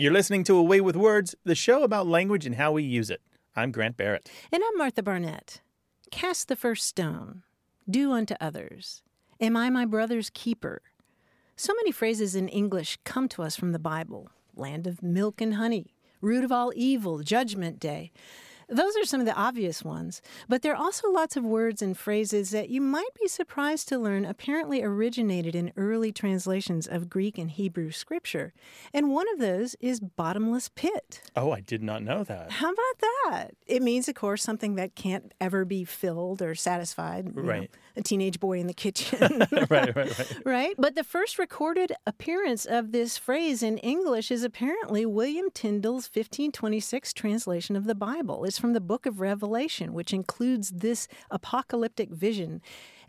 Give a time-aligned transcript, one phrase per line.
[0.00, 3.10] You're listening to A Way with Words, the show about language and how we use
[3.10, 3.20] it.
[3.54, 4.30] I'm Grant Barrett.
[4.50, 5.60] And I'm Martha Barnett.
[6.10, 7.42] Cast the first stone.
[7.86, 9.02] Do unto others.
[9.42, 10.80] Am I my brother's keeper?
[11.54, 15.56] So many phrases in English come to us from the Bible land of milk and
[15.56, 15.92] honey,
[16.22, 18.10] root of all evil, judgment day.
[18.70, 21.98] Those are some of the obvious ones, but there are also lots of words and
[21.98, 27.36] phrases that you might be surprised to learn apparently originated in early translations of Greek
[27.36, 28.52] and Hebrew scripture.
[28.94, 31.20] And one of those is bottomless pit.
[31.34, 32.52] Oh, I did not know that.
[32.52, 33.48] How about that?
[33.66, 37.26] It means, of course, something that can't ever be filled or satisfied.
[37.34, 37.70] you know, Right.
[37.96, 39.46] a teenage boy in the kitchen.
[39.52, 40.36] right, right, right.
[40.44, 40.74] Right?
[40.78, 47.12] But the first recorded appearance of this phrase in English is apparently William Tyndale's 1526
[47.12, 48.44] translation of the Bible.
[48.44, 52.60] It's from the book of Revelation, which includes this apocalyptic vision.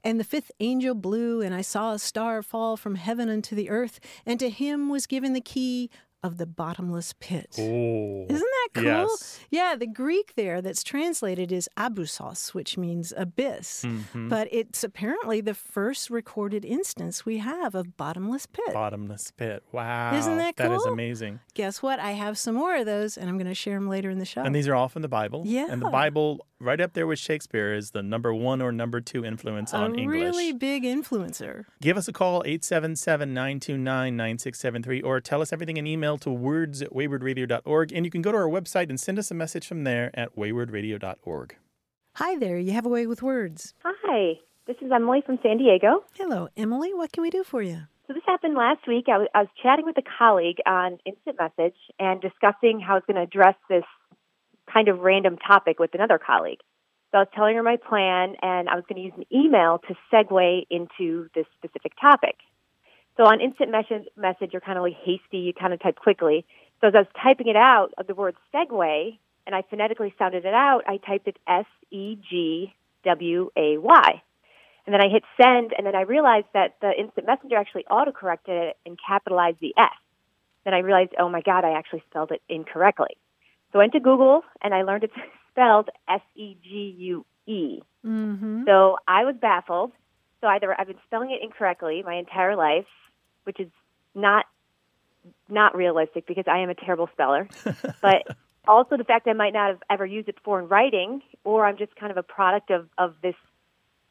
[0.03, 3.69] And the fifth angel blew, and I saw a star fall from heaven unto the
[3.69, 5.91] earth, and to him was given the key
[6.23, 7.55] of the bottomless pit.
[7.57, 8.25] Oh.
[8.29, 8.83] Isn't that cool?
[8.83, 9.39] Yes.
[9.49, 13.83] Yeah, the Greek there that's translated is abyssos, which means abyss.
[13.83, 14.29] Mhm.
[14.29, 18.71] But it's apparently the first recorded instance we have of bottomless pit.
[18.73, 19.63] Bottomless pit.
[19.71, 20.15] Wow.
[20.15, 20.69] Isn't that cool?
[20.69, 21.39] That is amazing.
[21.55, 21.99] Guess what?
[21.99, 24.25] I have some more of those, and I'm going to share them later in the
[24.25, 24.43] show.
[24.43, 25.41] And these are all from the Bible.
[25.45, 25.67] Yeah.
[25.71, 29.25] And the Bible, right up there with Shakespeare, is the number one or number two
[29.25, 30.21] influence a on English.
[30.21, 31.65] really big influencer.
[31.81, 36.81] Give us a call, 877 929 9673, or tell us everything in email to words
[36.81, 37.91] at waywordradio.org.
[37.91, 40.35] And you can go to our website and send us a message from there at
[40.35, 41.55] waywordradio.org.
[42.15, 43.73] Hi there, you have a way with words.
[43.83, 44.33] Hi,
[44.67, 46.03] this is Emily from San Diego.
[46.15, 46.93] Hello, Emily.
[46.93, 47.83] What can we do for you?
[48.07, 49.05] So this happened last week.
[49.07, 52.95] I was, I was chatting with a colleague on Instant Message and discussing how I
[52.95, 53.85] was going to address this
[54.71, 56.59] kind of random topic with another colleague.
[57.11, 59.79] So I was telling her my plan, and I was going to use an email
[59.87, 62.35] to segue into this specific topic.
[63.21, 65.37] So on Instant Message, message you're kind of like hasty.
[65.37, 66.43] You kind of type quickly.
[66.79, 70.43] So as I was typing it out, of the word segue, and I phonetically sounded
[70.43, 72.73] it out, I typed it S E G
[73.05, 74.23] W A Y.
[74.87, 78.69] And then I hit send, and then I realized that the instant messenger actually autocorrected
[78.69, 79.91] it and capitalized the S.
[80.65, 83.17] Then I realized, oh my God, I actually spelled it incorrectly.
[83.71, 85.13] So I went to Google and I learned it's
[85.51, 87.83] spelled S E G U E.
[88.03, 88.63] Mm-hmm.
[88.65, 89.91] So I was baffled.
[90.39, 92.87] So either I've been spelling it incorrectly my entire life,
[93.43, 93.69] which is
[94.15, 94.45] not
[95.49, 97.47] not realistic because I am a terrible speller,
[98.01, 98.23] but
[98.67, 101.77] also the fact I might not have ever used it before in writing, or I'm
[101.77, 103.35] just kind of a product of, of this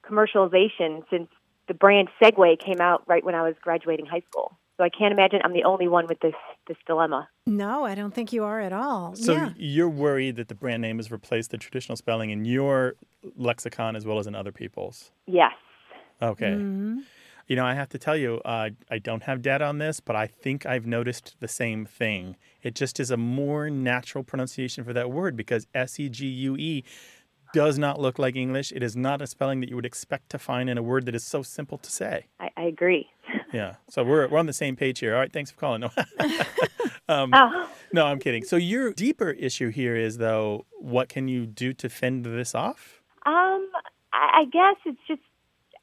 [0.04, 1.28] commercialization since
[1.68, 4.58] the brand Segway came out right when I was graduating high school.
[4.76, 6.34] So I can't imagine I'm the only one with this
[6.66, 7.28] this dilemma.
[7.47, 9.14] No, I don't think you are at all.
[9.14, 9.50] So yeah.
[9.56, 12.94] you're worried that the brand name has replaced the traditional spelling in your
[13.36, 15.10] lexicon as well as in other people's.
[15.26, 15.52] Yes.
[16.22, 16.52] Okay.
[16.52, 17.02] Mhm.
[17.50, 20.15] You know, I have to tell you, uh, I don't have data on this, but
[20.15, 22.37] I think I've noticed the same thing.
[22.62, 26.56] It just is a more natural pronunciation for that word because S E G U
[26.56, 26.84] E
[27.53, 28.71] does not look like English.
[28.71, 31.15] It is not a spelling that you would expect to find in a word that
[31.16, 32.27] is so simple to say.
[32.39, 33.09] I, I agree.
[33.53, 33.75] Yeah.
[33.89, 35.12] So we're, we're on the same page here.
[35.15, 35.33] All right.
[35.33, 35.81] Thanks for calling.
[35.81, 35.91] No,
[37.09, 38.44] um, Oh, no, I'm kidding.
[38.44, 43.03] So your deeper issue here is, though, what can you do to fend this off?
[43.27, 43.66] um,
[44.12, 45.21] I, I guess it's just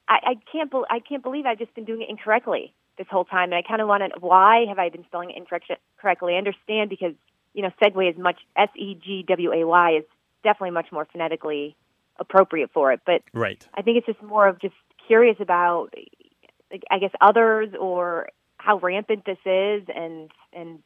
[0.07, 3.25] I, I can't bel I can't believe I've just been doing it incorrectly this whole
[3.25, 4.19] time, and I kind of want to.
[4.19, 6.33] Why have I been spelling it incorrect, correctly?
[6.35, 7.13] I understand because
[7.53, 10.03] you know Segway is much S E G W A Y is
[10.43, 11.75] definitely much more phonetically
[12.19, 13.67] appropriate for it, but Right.
[13.73, 14.73] I think it's just more of just
[15.05, 15.89] curious about,
[16.71, 20.79] like, I guess, others or how rampant this is and and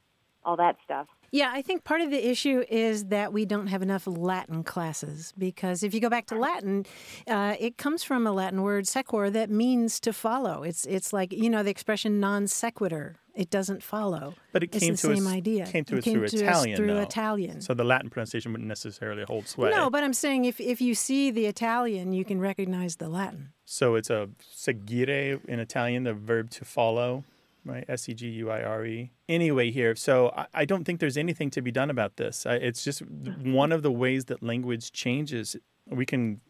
[0.43, 1.07] all that stuff.
[1.33, 5.33] Yeah, I think part of the issue is that we don't have enough Latin classes
[5.37, 6.85] because if you go back to Latin,
[7.25, 10.63] uh, it comes from a Latin word sequor that means to follow.
[10.63, 13.15] It's it's like you know the expression non sequitur.
[13.33, 14.33] It doesn't follow.
[14.51, 15.65] But it It's came the to same us, idea.
[15.65, 16.75] came to It us came through to us Italian.
[16.75, 16.99] through though.
[16.99, 17.61] Italian.
[17.61, 19.69] So the Latin pronunciation wouldn't necessarily hold sway.
[19.69, 23.53] No, but I'm saying if if you see the Italian, you can recognize the Latin.
[23.63, 27.23] So it's a seguire in Italian, the verb to follow,
[27.65, 27.85] right?
[27.87, 29.11] S E G U I R E.
[29.29, 32.45] Anyway, here, so I, I don't think there's anything to be done about this.
[32.45, 33.53] I, it's just hmm.
[33.53, 35.55] one of the ways that language changes.
[35.87, 36.41] We can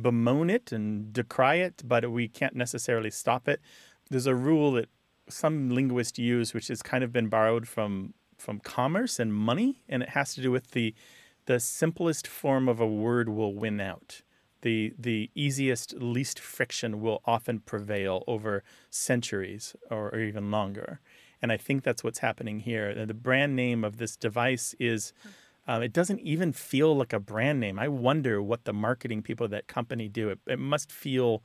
[0.00, 3.60] bemoan it and decry it, but we can't necessarily stop it.
[4.10, 4.88] There's a rule that
[5.28, 10.02] some linguists use, which has kind of been borrowed from from commerce and money, and
[10.02, 10.94] it has to do with the
[11.46, 14.22] the simplest form of a word will win out
[14.66, 20.98] the the easiest, least friction will often prevail over centuries or, or even longer.
[21.40, 23.06] And I think that's what's happening here.
[23.06, 25.12] The brand name of this device is.
[25.68, 27.76] Um, it doesn't even feel like a brand name.
[27.76, 30.28] I wonder what the marketing people of that company do.
[30.28, 31.42] It, it must feel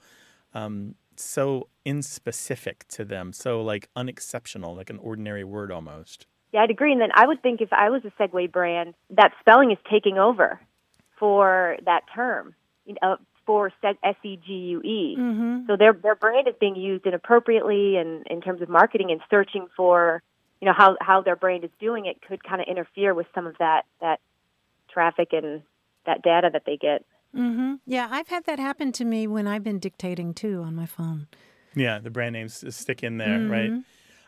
[0.54, 6.28] um, so inspecific to them, so like unexceptional, like an ordinary word almost.
[6.54, 6.92] Yeah, I'd agree.
[6.92, 10.20] And then I would think if I was a Segway brand, that spelling is taking
[10.20, 10.60] over
[11.18, 12.54] for that term,
[13.02, 15.16] you know, for S E G U E.
[15.18, 15.66] Mm-hmm.
[15.68, 19.68] So their their brand is being used inappropriately, and in terms of marketing and searching
[19.76, 20.22] for,
[20.62, 23.48] you know, how how their brand is doing it could kind of interfere with some
[23.48, 24.20] of that that
[24.94, 25.64] traffic and
[26.06, 27.04] that data that they get.
[27.36, 27.76] Mm-hmm.
[27.86, 31.28] Yeah, I've had that happen to me when I've been dictating too on my phone.
[31.76, 33.72] Yeah, the brand names stick in there, right?
[33.72, 33.84] Mhm.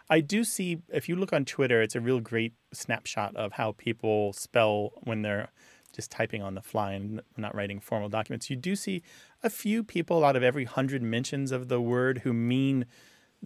[0.09, 3.73] I do see if you look on Twitter, it's a real great snapshot of how
[3.73, 5.49] people spell when they're
[5.93, 8.49] just typing on the fly and not writing formal documents.
[8.49, 9.01] You do see
[9.41, 12.85] a few people out of every hundred mentions of the word who mean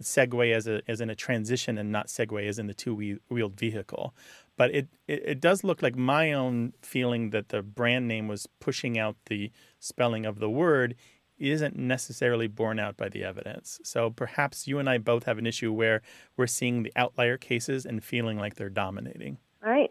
[0.00, 2.94] Segway as a as in a transition and not Segway as in the two
[3.28, 4.14] wheeled vehicle.
[4.56, 8.48] But it, it it does look like my own feeling that the brand name was
[8.60, 10.94] pushing out the spelling of the word
[11.38, 13.80] isn't necessarily borne out by the evidence.
[13.84, 16.02] So perhaps you and I both have an issue where
[16.36, 19.38] we're seeing the outlier cases and feeling like they're dominating.
[19.64, 19.90] All right.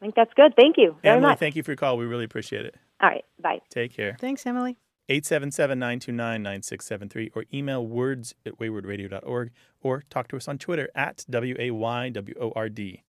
[0.00, 0.54] I think that's good.
[0.56, 1.38] Thank you very Emily, much.
[1.38, 1.96] thank you for your call.
[1.96, 2.74] We really appreciate it.
[3.00, 3.24] All right.
[3.40, 3.60] Bye.
[3.70, 4.16] Take care.
[4.20, 4.76] Thanks, Emily.
[5.10, 9.50] 877-929-9673 or email words at waywordradio.org
[9.82, 13.02] or talk to us on Twitter at W-A-Y-W-O-R-D.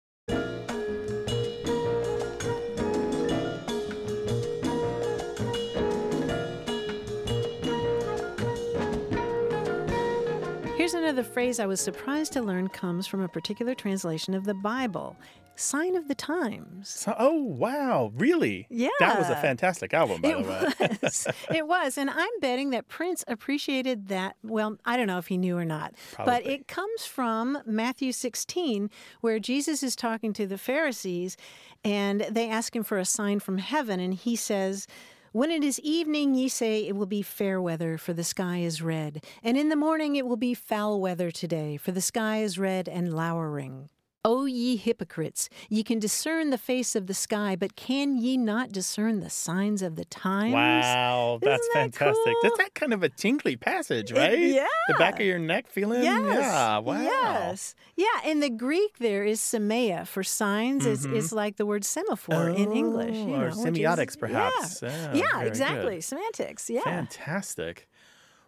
[10.77, 14.53] Here's another phrase I was surprised to learn comes from a particular translation of the
[14.53, 15.15] Bible
[15.55, 16.89] Sign of the Times.
[16.89, 18.11] So, oh, wow.
[18.15, 18.67] Really?
[18.69, 18.89] Yeah.
[18.99, 20.97] That was a fantastic album, by it the way.
[21.01, 21.27] was.
[21.53, 21.97] it was.
[21.97, 24.35] And I'm betting that Prince appreciated that.
[24.43, 25.93] Well, I don't know if he knew or not.
[26.13, 26.33] Probably.
[26.33, 28.89] But it comes from Matthew 16,
[29.21, 31.37] where Jesus is talking to the Pharisees
[31.83, 33.99] and they ask him for a sign from heaven.
[33.99, 34.87] And he says,
[35.31, 38.81] when it is evening, ye say it will be fair weather, for the sky is
[38.81, 39.23] red.
[39.43, 42.87] And in the morning it will be foul weather today, for the sky is red
[42.87, 43.89] and lowering.
[44.27, 48.71] O ye hypocrites, ye can discern the face of the sky, but can ye not
[48.71, 50.51] discern the signs of the times?
[50.53, 52.23] Wow, that's Isn't that fantastic.
[52.25, 52.35] cool?
[52.41, 54.39] That's that kind of a tinkly passage, It- right?
[54.39, 54.65] yeah.
[54.87, 56.01] The back of your neck feeling?
[56.01, 56.25] Yes.
[56.41, 57.01] Yeah, wow.
[57.01, 57.75] Yes.
[57.95, 58.07] Yeah.
[58.25, 60.87] In the Greek, there is semea for signs.
[60.87, 63.15] It's, it's like the word semaphore in English.
[63.15, 63.31] You Mm-hmm.
[63.31, 64.81] Oh, or know, is- semiotics, perhaps.
[64.81, 65.13] Yeah.
[65.13, 65.95] Yeah, Yeah, exactly.
[65.95, 66.03] good.
[66.03, 66.67] Semantics.
[66.69, 66.81] Yeah.
[66.81, 67.87] Fantastic.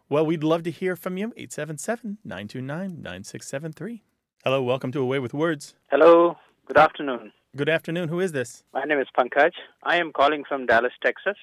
[0.10, 1.34] Well, we'd love to hear from you.
[1.38, 4.04] 877 929 9673.
[4.48, 5.76] Hello, welcome to A Way with Words.
[5.92, 7.34] Hello, good afternoon.
[7.58, 8.08] Good afternoon.
[8.08, 8.64] Who is this?
[8.74, 9.52] My name is Pankaj.
[9.84, 11.36] I am calling from Dallas, Texas.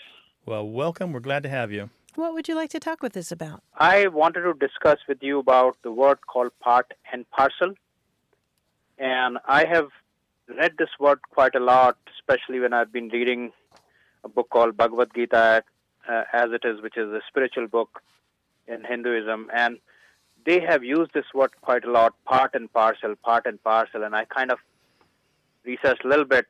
[0.47, 1.13] Well, welcome.
[1.13, 1.91] We're glad to have you.
[2.15, 3.63] What would you like to talk with us about?
[3.77, 7.75] I wanted to discuss with you about the word called part and parcel.
[8.97, 9.89] And I have
[10.49, 13.53] read this word quite a lot, especially when I've been reading
[14.25, 15.63] a book called Bhagavad Gita
[16.09, 18.01] uh, as it is, which is a spiritual book
[18.67, 19.51] in Hinduism.
[19.55, 19.77] And
[20.47, 24.05] they have used this word quite a lot part and parcel, part and parcel.
[24.05, 24.59] And I kind of
[25.65, 26.47] researched a little bit.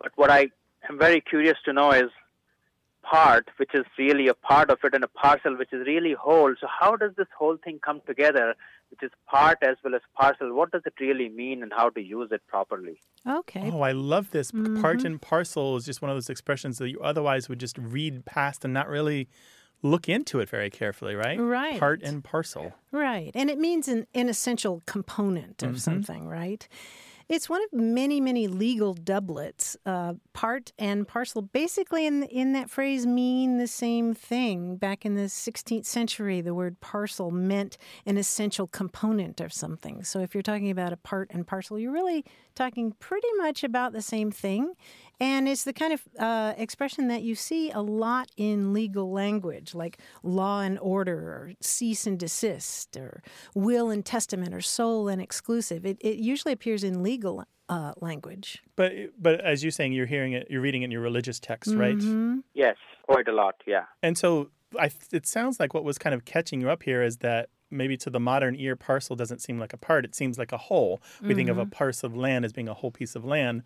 [0.00, 0.48] But what I
[0.88, 2.10] am very curious to know is
[3.02, 6.54] part, which is really a part of it, and a parcel, which is really whole.
[6.60, 8.54] So, how does this whole thing come together,
[8.90, 10.54] which is part as well as parcel?
[10.54, 13.00] What does it really mean, and how to use it properly?
[13.26, 13.70] Okay.
[13.72, 14.50] Oh, I love this.
[14.50, 15.04] Part Mhm.
[15.04, 18.64] and parcel is just one of those expressions that you otherwise would just read past
[18.64, 19.28] and not really
[19.82, 21.38] look into it very carefully, right?
[21.38, 21.78] Right.
[21.78, 22.74] Part and parcel.
[22.92, 23.30] Right.
[23.34, 26.66] And it means an, an essential component of something, right?
[27.30, 29.76] It's one of many, many legal doublets.
[29.86, 34.74] Uh, part and parcel basically in, in that phrase mean the same thing.
[34.74, 40.02] Back in the 16th century, the word parcel meant an essential component of something.
[40.02, 42.24] So if you're talking about a part and parcel, you're really
[42.56, 44.74] talking pretty much about the same thing.
[45.20, 49.74] And it's the kind of uh, expression that you see a lot in legal language,
[49.74, 53.22] like law and order, or cease and desist, or
[53.54, 55.84] will and testament, or sole and exclusive.
[55.84, 58.62] It, it usually appears in legal uh, language.
[58.76, 61.74] But but as you're saying, you're hearing it, you're reading it in your religious text,
[61.74, 61.96] right?
[61.96, 62.42] Mhm.
[62.54, 63.84] Yes, quite a lot, yeah.
[64.02, 67.18] And so I, it sounds like what was kind of catching you up here is
[67.18, 70.04] that maybe to the modern ear, parcel doesn't seem like a part.
[70.04, 71.00] It seems like a whole.
[71.22, 73.62] We think of a parcel of land as being a whole piece of land.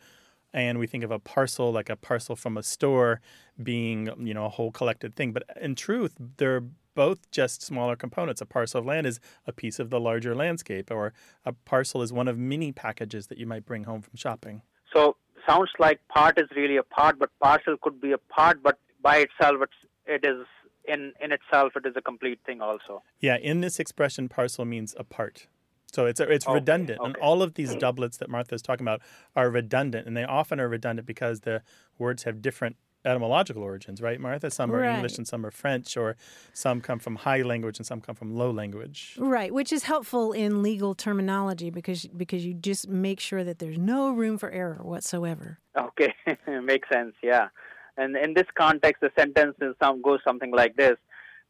[0.55, 3.21] And we think of a parcel like a parcel from a store
[3.61, 5.33] being, you know, a whole collected thing.
[5.33, 6.63] But in truth, they're
[6.95, 8.41] both just smaller components.
[8.41, 9.19] A parcel of land is
[9.49, 11.13] a piece of the larger landscape, or
[11.45, 14.63] a parcel is one of many packages that you might bring home from shopping.
[14.95, 18.79] So, sounds like part is really a part, but parcel could be a part, but
[19.03, 19.73] by itself, it's,
[20.07, 20.47] it is
[20.87, 23.03] in, in itself, it is a complete thing also.
[23.19, 25.49] Yeah, in this expression, parcel means a part.
[25.95, 27.79] So it's it's oh, Okay, redundant, and all of these mm.
[27.79, 29.01] doublets that Martha's talking about
[29.37, 31.63] are redundant, and they often are redundant because the
[31.99, 34.51] words have different etymological origins, right, Martha?
[34.51, 34.95] Some are Right.
[34.95, 36.17] English and some are French, or
[36.53, 39.17] some come from high language and some come from low language.
[39.21, 43.79] Right, which is helpful in legal terminology because because you just make sure that there's
[43.79, 45.61] no room for error whatsoever.
[45.79, 46.13] Okay,
[46.49, 47.15] makes sense.
[47.23, 47.49] Yeah,
[47.97, 50.97] and in this context, the sentence is some goes something like this: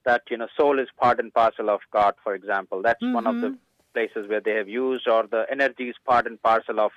[0.05, 2.15] that you know, soul is part and parcel of God.
[2.23, 3.57] For example, that's one of the mm-hmm.
[3.95, 6.93] Places where they have used, or the energy is part and parcel of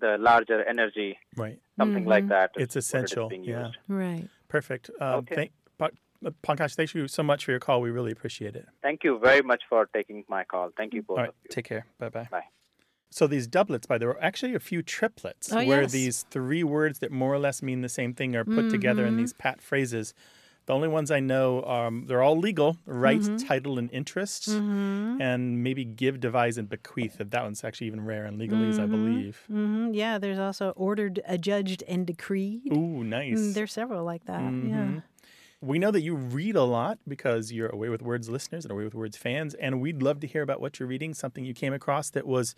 [0.00, 1.58] the larger energy, Right.
[1.78, 2.50] something like that.
[2.56, 3.28] is It's what it is essential.
[3.28, 3.66] being Yeah.
[3.66, 3.78] used.
[3.88, 4.28] Right.
[4.48, 4.90] Perfect.
[5.00, 5.34] Um, Okay.
[5.36, 5.52] thank,
[6.42, 7.82] Pankaj, thank you so much for your call.
[7.82, 8.66] We really appreciate it.
[8.80, 10.70] Thank you very much for taking my call.
[10.74, 11.28] Thank you both All right.
[11.28, 11.48] of you.
[11.50, 11.84] Take care.
[11.98, 12.28] Bye bye.
[12.30, 12.44] Bye.
[13.10, 15.92] So these doublets, by the way, are actually a few triplets Oh, where yes.
[15.92, 19.08] these three words that more or less mean the same thing are put together Mm-hmm.
[19.08, 20.14] in these pat phrases.
[20.66, 23.36] The only ones I know, um, they're all legal: right, Mm-hmm.
[23.36, 27.16] title, and interest, and maybe give, devise, and bequeath.
[27.18, 29.44] That one's actually even rare in legalese, I believe.
[29.46, 32.72] hmm Yeah, there's also ordered, adjudged, and decreed.
[32.72, 33.38] Ooh, nice.
[33.38, 34.40] Mm, There's several like that.
[34.40, 34.68] Mm-hmm.
[34.68, 35.00] Yeah.
[35.64, 38.72] We know that you read a lot because you're A Way with Words listeners and
[38.72, 41.42] A Way with Words fans, and we'd love to hear about what you're reading, something
[41.42, 42.54] you came across that was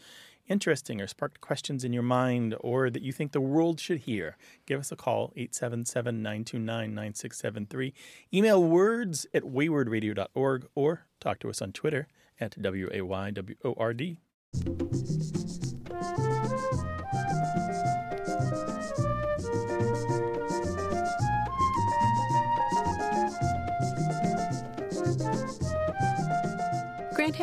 [0.49, 4.37] interesting or sparked questions in your mind or that you think the world should hear.
[4.67, 7.95] Give us a call, 877 929 9673.
[8.35, 12.09] Email words at waywordradio.org or talk to us on Twitter
[12.41, 14.19] at W A Y W O R D.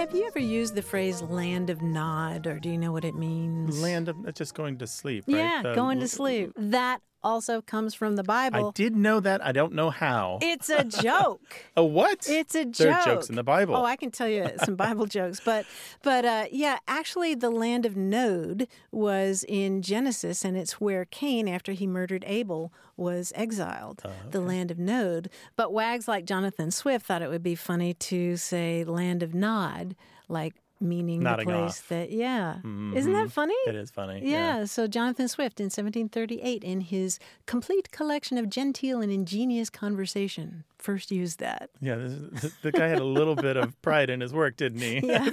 [0.03, 3.15] have you ever used the phrase land of Nod, or do you know what it
[3.15, 3.81] means?
[3.81, 5.37] Land of that's just going to sleep, right?
[5.37, 6.51] Yeah, The- going to sleep.
[6.57, 8.69] That also comes from the Bible.
[8.69, 9.43] I did know that.
[9.45, 10.39] I don't know how.
[10.41, 11.65] It's a joke.
[11.75, 12.27] A what?
[12.29, 12.77] It's a joke.
[12.77, 13.75] There are jokes in the Bible.
[13.75, 15.65] Oh, I can tell you some Bible jokes, but
[16.03, 21.47] but uh, yeah, actually, the land of Nod was in Genesis, and it's where Cain,
[21.47, 24.01] after he murdered Abel, was exiled.
[24.05, 25.29] Oh, The land of Nod.
[25.55, 29.95] But wags like Jonathan Swift thought it would be funny to say land of Nod,
[30.27, 30.53] like
[30.83, 31.89] meaning Nodding the place off.
[31.89, 31.95] Mm-hmm.
[31.95, 32.57] that yeah.
[32.97, 33.55] Isn't that funny?
[33.67, 34.21] It is funny.
[34.23, 40.63] Yeah, so Jonathan Swift in 1738, in his complete collection of genteel and ingenious conversation,
[40.77, 41.69] first used that.
[41.81, 44.99] Yeah, this the guy had a little bit of pride in his work, didn't he?
[45.03, 45.29] Yeah.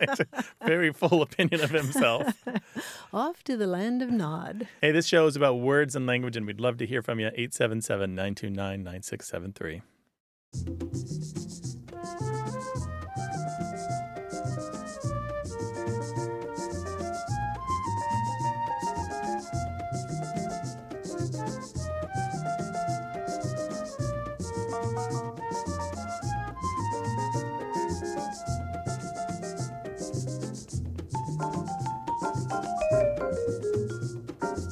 [0.66, 2.34] Very full opinion of himself.
[3.12, 4.68] Off to the land of Nod.
[4.80, 7.28] hey, this show is about words and language, and we'd love to hear from you.
[7.28, 8.14] 877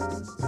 [0.08, 0.47] 929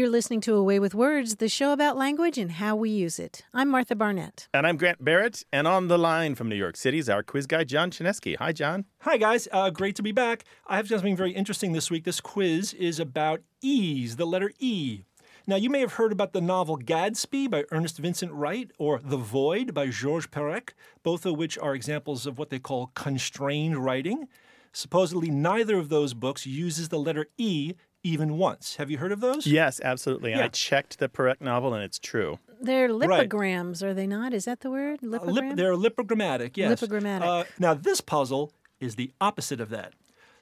[0.00, 3.18] You're listening to A Way with Words, the show about language and how we use
[3.18, 3.42] it.
[3.52, 4.48] I'm Martha Barnett.
[4.54, 7.46] And I'm Grant Barrett, and on the line from New York City is our quiz
[7.46, 8.34] guy, John Chaneski.
[8.38, 8.86] Hi, John.
[9.00, 9.46] Hi, guys.
[9.52, 10.44] Uh, great to be back.
[10.66, 12.04] I have something very interesting this week.
[12.04, 15.02] This quiz is about E's, the letter E.
[15.46, 19.18] Now, you may have heard about the novel Gadsby by Ernest Vincent Wright or The
[19.18, 24.28] Void by Georges Perec, both of which are examples of what they call constrained writing.
[24.72, 28.76] Supposedly, neither of those books uses the letter E even once.
[28.76, 29.46] Have you heard of those?
[29.46, 30.30] Yes, absolutely.
[30.30, 30.44] Yeah.
[30.44, 32.38] I checked the Perec novel, and it's true.
[32.60, 33.28] They're Right.
[33.28, 34.32] lipograms, are they not?
[34.34, 35.00] Is that the word?
[35.02, 35.32] Uh, Lipogram?
[35.32, 36.80] lip, they're lipogrammatic, yes.
[36.80, 37.22] Lipogrammatic.
[37.22, 39.92] Uh, now, this puzzle is the opposite of that.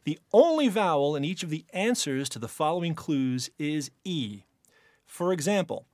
[0.05, 4.43] The only vowel in each of the answers to the following clues is E.
[5.05, 5.87] For example,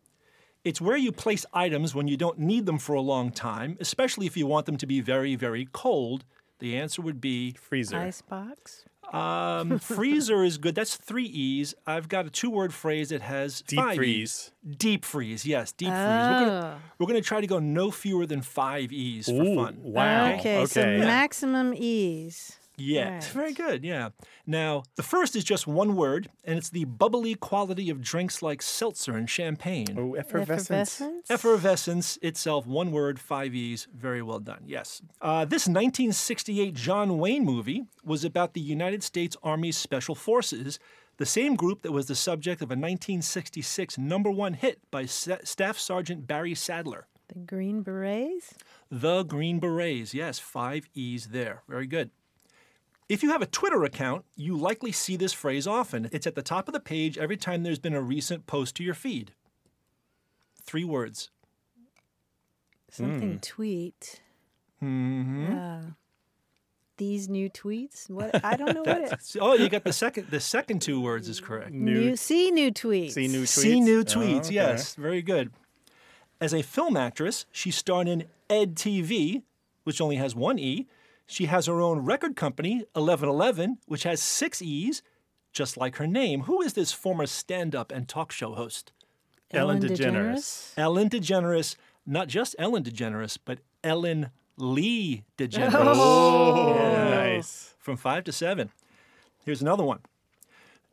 [0.65, 4.27] it's where you place items when you don't need them for a long time, especially
[4.27, 6.25] if you want them to be very, very cold.
[6.65, 7.99] The answer would be Freezer.
[7.99, 8.87] Icebox.
[9.13, 10.75] um, freezer is good.
[10.75, 11.75] That's three E's.
[11.87, 14.51] I've got a two word phrase that has Deep five freeze.
[14.67, 14.77] E's.
[14.79, 15.99] Deep freeze, yes, deep freeze.
[15.99, 16.39] We're Oh.
[16.41, 19.77] gonna, we're gonna try to go no fewer than five E's for fun.
[19.83, 20.33] wow.
[20.37, 20.99] Okay, so Okay.
[21.05, 22.59] maximum ease.
[22.77, 23.25] Yeah, Right.
[23.25, 23.85] very good.
[23.85, 24.09] Yeah.
[24.47, 28.63] Now, the first is just one word, and it's the bubbly quality of drinks like
[28.63, 29.97] seltzer and champagne.
[29.99, 31.01] Oh, effervescence.
[31.01, 31.31] Effervescence?
[31.31, 33.87] Effervescence itself, one word, five E's.
[33.95, 34.65] Very well done.
[34.67, 35.03] Yes.
[35.21, 40.79] Uh, this 1968 John Wayne movie was about the United States Army's Special Forces,
[41.17, 45.37] the same group that was the subject of a 1966 number one hit by Sa-
[45.45, 47.07] Staff Sergeant Barry Sadler.
[47.29, 48.55] The Green Berets?
[48.91, 50.13] The Green Berets.
[50.13, 51.63] Yes, five E's there.
[51.69, 52.11] Very good.
[53.09, 56.09] If you have a Twitter account, you likely see this phrase often.
[56.11, 58.85] It's at the top of the page every time there's been a recent post to
[58.85, 59.33] your feed.
[60.63, 61.31] Three words.
[62.91, 64.23] Something tweet.
[64.83, 65.53] Mm-hmm.
[65.59, 65.81] Uh,
[66.97, 68.09] these new tweets.
[68.09, 69.37] What I don't know what it.
[69.41, 70.29] Oh, you got the second.
[70.31, 71.73] The second two words is correct.
[71.73, 73.13] New see new tweets.
[73.13, 73.49] See new tweets.
[73.49, 74.47] See new Oh, tweets.
[74.47, 74.55] okay.
[74.55, 75.51] Yes, very good.
[76.41, 79.43] As a film actress, she starred in Ed TV,
[79.83, 80.87] which only has one E.
[81.27, 85.03] She has her own record company, 1111, which has six E's,
[85.53, 86.43] just like her name.
[86.43, 88.93] Who is this former stand up and talk show host?
[89.53, 90.73] Ellen DeGeneres.
[90.77, 91.77] Ellen DeGeneres,
[92.07, 95.73] not just Ellen DeGeneres, but Ellen Lee DeGeneres.
[95.75, 97.11] Oh, oh, Yeah.
[97.11, 97.75] nice.
[97.79, 98.71] From five to seven.
[99.45, 100.01] Here's another one.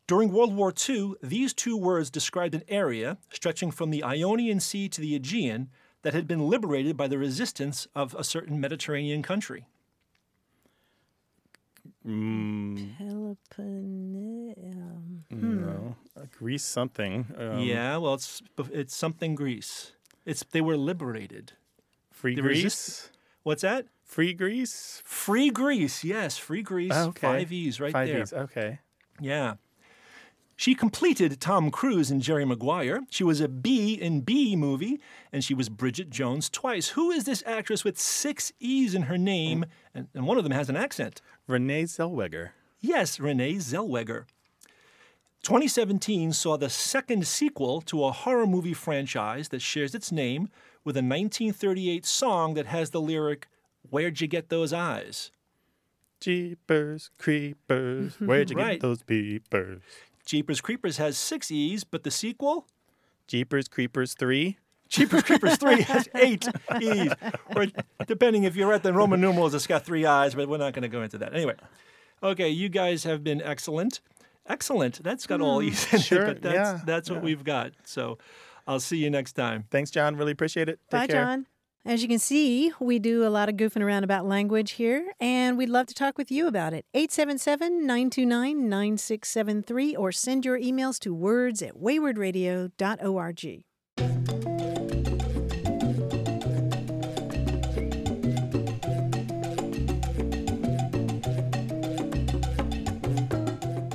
[0.08, 4.90] During World War II, these two words described an area stretching from the Ionian Sea
[4.90, 5.70] to the Aegean
[6.02, 9.66] that had been liberated by the resistance of a certain Mediterranean country.
[12.08, 14.56] Mm, Peloponnese.
[14.76, 17.26] um, No, Uh, Greece something.
[17.38, 18.42] Um, yeah, well, it's
[18.72, 19.92] it's something Greece.
[20.26, 21.54] It's they were liberated.
[22.12, 22.64] Free the Greece.
[22.64, 23.12] resist-
[23.44, 23.86] What's that?
[24.04, 25.02] Free Greece.
[25.06, 26.04] Free Greece.
[26.04, 26.92] Yes, free Greece.
[26.94, 27.28] Oh, okay.
[27.28, 28.22] Five E's right Five there.
[28.22, 28.34] E's.
[28.34, 28.80] Okay.
[29.20, 29.56] Yeah.
[30.56, 33.02] She completed Tom Cruise and Jerry Maguire.
[33.10, 35.00] She was a B in B movie,
[35.32, 36.90] and she was Bridget Jones twice.
[36.90, 39.66] Who is this actress with six E's in her name?
[39.96, 41.20] And, and one of them has an accent.
[41.48, 42.50] Renee Zellweger.
[42.80, 44.26] Yes, Renee Zellweger.
[45.44, 50.50] 2017 saw the second sequel to a horror movie franchise that shares its name
[50.84, 53.48] with a 1938 song that has the lyric,
[53.90, 55.32] Where'd You Get Those Eyes?
[56.20, 58.20] Jeepers creepers.
[58.20, 58.74] Where'd you Right.
[58.74, 59.82] get those peepers?
[60.26, 62.68] Jeepers Creepers has six E's, but the sequel,
[63.28, 64.58] Jeepers Creepers three.
[64.92, 66.46] Jeepers Creepers 3 has eight
[66.82, 67.14] E's.
[67.56, 67.66] Or
[68.06, 70.84] depending if you're at the Roman numerals, it's got three I's, but we're not going
[70.84, 71.34] to go into that.
[71.34, 71.56] Anyway,
[72.22, 74.02] okay, you guys have been excellent.
[74.48, 75.02] Excellent.
[75.02, 77.24] That's got all hmm, E's in sure, it, but that's, yeah, that's what yeah.
[77.24, 77.72] we've got.
[77.86, 78.18] So
[78.68, 79.64] I'll see you next time.
[79.72, 80.18] Thanks, John.
[80.18, 80.80] Really appreciate it.
[80.90, 81.24] Take Bye, care.
[81.24, 81.48] John.
[81.84, 85.58] As you can see, we do a lot of goofing around about language here, and
[85.58, 86.86] we'd love to talk with you about it.
[86.94, 93.64] 877 929 9673 or send your emails to words at waywordradio.org.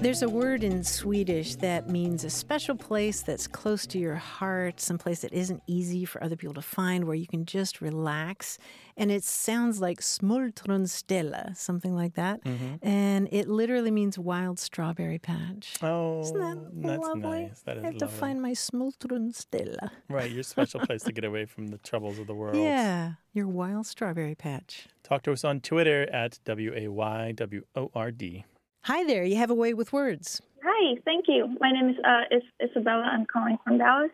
[0.06, 4.78] There's a word in Swedish that means a special place that's close to your heart,
[4.80, 8.56] someplace that isn't easy for other people to find, where you can just relax.
[8.96, 12.44] And it sounds like smultronställe, something like that.
[12.44, 12.88] Mm-hmm.
[12.88, 15.74] And it literally means wild strawberry patch.
[15.82, 17.22] Oh, Isn't that that's lovely?
[17.22, 17.62] nice.
[17.62, 19.90] That is I have to find my smultronställe.
[20.08, 22.54] Right, your special place to get away from the troubles of the world.
[22.62, 24.86] Yeah, your wild strawberry patch.
[25.02, 28.44] Talk to us on Twitter at W A Y W O R D.
[28.86, 30.40] Hi there, you have a way with words.
[30.62, 31.56] Hi, thank you.
[31.58, 33.02] My name is uh, is Isabella.
[33.02, 34.12] I'm calling from Dallas.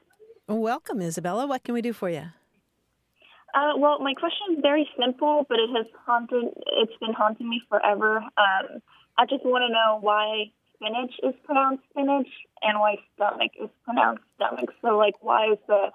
[0.49, 1.47] Welcome, Isabella.
[1.47, 2.25] What can we do for you?
[3.55, 6.45] Uh, well, my question is very simple, but it has haunted.
[6.81, 8.17] It's been haunting me forever.
[8.17, 8.81] Um,
[9.19, 10.45] I just want to know why
[10.77, 12.29] spinach is pronounced spinach
[12.63, 14.71] and why stomach is pronounced stomach.
[14.81, 15.91] So, like, why is the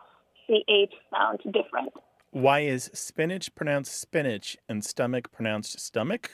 [0.46, 1.94] ch sound different?
[2.30, 6.30] Why is spinach pronounced spinach and stomach pronounced stomach?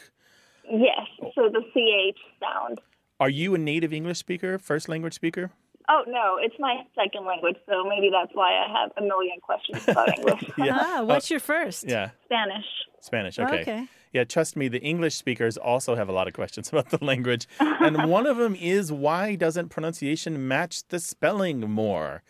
[0.70, 1.08] Yes.
[1.36, 2.80] So the ch sound.
[3.20, 5.52] Are you a native English speaker, first language speaker?
[5.90, 9.84] Oh no, it's my second language, so maybe that's why I have a million questions
[9.88, 10.42] about English.
[10.60, 11.86] Ah, what's your first?
[11.88, 12.66] Yeah, Spanish.
[13.02, 13.38] Spanish.
[13.40, 13.62] Okay.
[13.62, 13.88] Okay.
[14.14, 17.48] Yeah, trust me, the English speakers also have a lot of questions about the language.
[17.60, 22.22] And one of them is why doesn't pronunciation match the spelling more?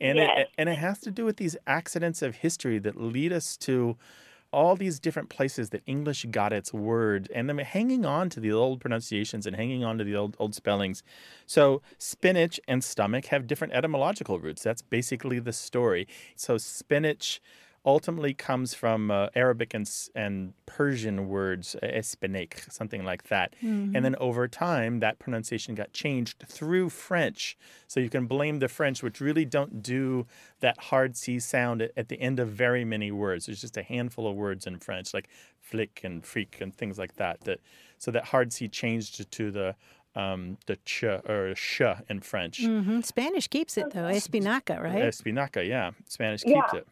[0.00, 0.30] And Yes.
[0.36, 3.96] it and it has to do with these accidents of history that lead us to
[4.54, 8.52] all these different places that English got its word and them hanging on to the
[8.52, 11.02] old pronunciations and hanging on to the old old spellings.
[11.46, 14.62] So spinach and stomach have different etymological roots.
[14.62, 16.06] That's basically the story.
[16.36, 17.40] So spinach
[17.86, 23.54] ultimately comes from uh, Arabic and, and Persian words, uh, something like that.
[23.60, 27.56] And then over time, that pronunciation got changed through French.
[27.86, 30.26] So you can blame the French, which really don't do
[30.60, 33.46] that hard C sound at, at the end of very many words.
[33.46, 35.28] There's just a handful of words in French, like
[35.60, 37.42] flick and freak and things like that.
[37.42, 37.60] That
[37.98, 39.74] so that hard C changed to, to the
[40.16, 42.64] um, the ch or sh in French.
[42.64, 44.08] hmm Spanish keeps it though.
[44.08, 45.02] Espinaca, right?
[45.02, 45.90] Espinaca, yeah.
[46.08, 46.80] Spanish keeps Yeah.
[46.80, 46.88] it.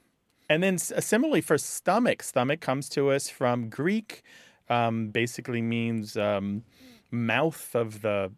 [0.48, 4.22] And then similarly for stomach, stomach comes to us from Greek,
[4.68, 6.64] um, basically means um,
[7.10, 8.32] mouth of the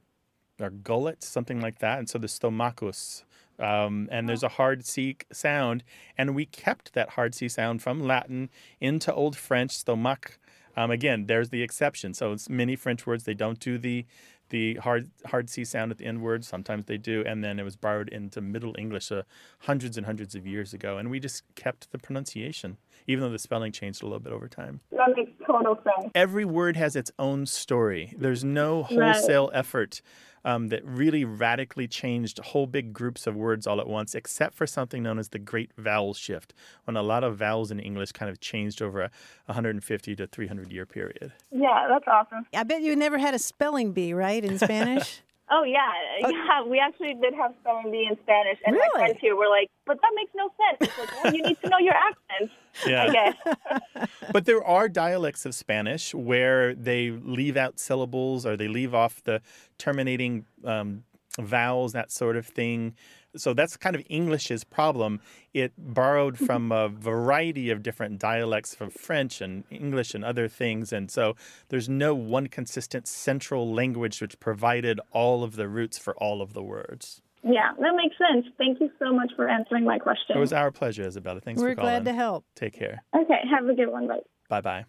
[0.60, 1.98] or gullet, something like that.
[1.98, 3.24] And so the stomachus.
[3.58, 5.84] Um, and there's a hard C sound,
[6.18, 10.38] and we kept that hard C sound from Latin into Old French, stomach.
[10.76, 12.14] Um, again, there's the exception.
[12.14, 14.06] So it's many French words they don't do the
[14.54, 16.44] the hard hard C sound at the end word.
[16.44, 19.22] Sometimes they do, and then it was borrowed into Middle English uh,
[19.58, 22.76] hundreds and hundreds of years ago, and we just kept the pronunciation,
[23.08, 24.80] even though the spelling changed a little bit over time.
[24.92, 26.12] That makes total sense.
[26.14, 28.14] Every word has its own story.
[28.16, 29.14] There's no Right.
[29.14, 30.00] wholesale effort
[30.44, 34.66] um, that really radically changed whole big groups of words all at once, except for
[34.66, 36.54] something known as the Great Vowel Shift,
[36.84, 39.10] when a lot of vowels in English kind of changed over a
[39.46, 41.32] 150 to 300 year period.
[41.50, 42.46] Yeah, that's awesome.
[42.54, 45.20] I bet you never had a spelling bee, right, in Spanish?
[45.50, 46.62] Oh yeah, yeah.
[46.66, 48.88] We actually did have spelling bee in Spanish, and Really?
[48.94, 51.58] my friends here were like, "But that makes no sense." It's like, well, you need
[51.62, 52.50] to know your accent,
[52.86, 53.04] Yeah.
[53.04, 54.08] I guess.
[54.32, 59.22] But there are dialects of Spanish where they leave out syllables or they leave off
[59.22, 59.42] the
[59.78, 61.04] terminating um,
[61.38, 62.94] vowels, that sort of thing.
[63.36, 65.20] So that's kind of English's problem.
[65.52, 70.92] It borrowed from a variety of different dialects from French and English and other things.
[70.92, 71.34] And so
[71.68, 76.52] there's no one consistent central language which provided all of the roots for all of
[76.52, 77.22] the words.
[77.42, 78.46] Yeah, that makes sense.
[78.56, 80.36] Thank you so much for answering my question.
[80.36, 81.40] It was our pleasure, Isabella.
[81.40, 81.90] Thanks We're for calling.
[81.90, 82.46] glad to help.
[82.56, 83.02] Take care.
[83.14, 84.08] okay, have a good one.
[84.08, 84.20] Bye.
[84.48, 84.84] Bye bye.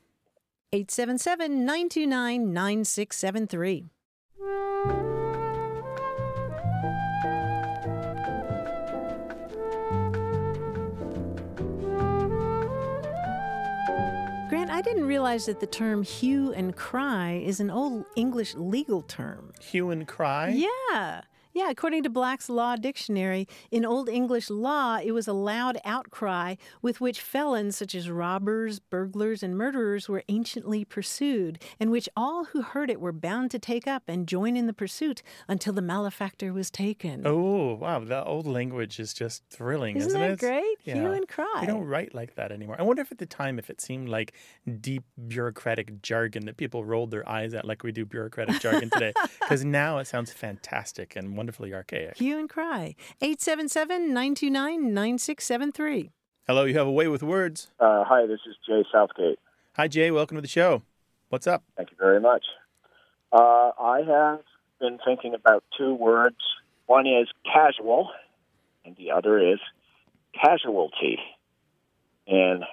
[0.71, 5.04] 877 929 9673.
[14.75, 19.53] I didn't realize that the term hue and cry is an old English legal term.
[19.61, 20.49] Hue and cry.
[20.49, 21.21] Yeah.
[21.55, 26.55] Yeah, according to Black's Law Dictionary, in Old English law, it was a loud outcry
[26.81, 32.43] with which felons such as robbers, burglars, and murderers were anciently pursued, and which all
[32.43, 35.81] who heard it were bound to take up and join in the pursuit until the
[35.81, 37.25] malefactor was taken.
[37.25, 37.99] Oh, wow.
[37.99, 40.39] The old language is just thrilling, Isn't isn't, that it?
[40.39, 40.77] great?
[40.83, 41.59] Hue and cry.
[41.61, 42.75] We don't write like that anymore.
[42.77, 44.33] I wonder if at the time if it seemed like
[44.81, 49.13] deep bureaucratic jargon that people rolled their eyes at like we do bureaucratic jargon today.
[49.39, 52.17] Because now it sounds fantastic and wonderfully archaic.
[52.17, 52.95] Hue and cry.
[53.21, 56.11] 877 929 9673.
[56.47, 57.69] Hello, you have a way with words.
[57.79, 59.37] Uh, hi, this is Jay Southgate.
[59.75, 60.09] Hi, Jay.
[60.09, 60.81] Welcome to the show.
[61.29, 61.63] What's up?
[61.77, 62.43] Thank you very much.
[63.31, 64.39] Uh, I have
[64.79, 66.37] been thinking about two words.
[66.87, 68.09] One is casual,
[68.83, 69.59] and the other is
[70.33, 71.19] casualty.
[72.25, 72.63] And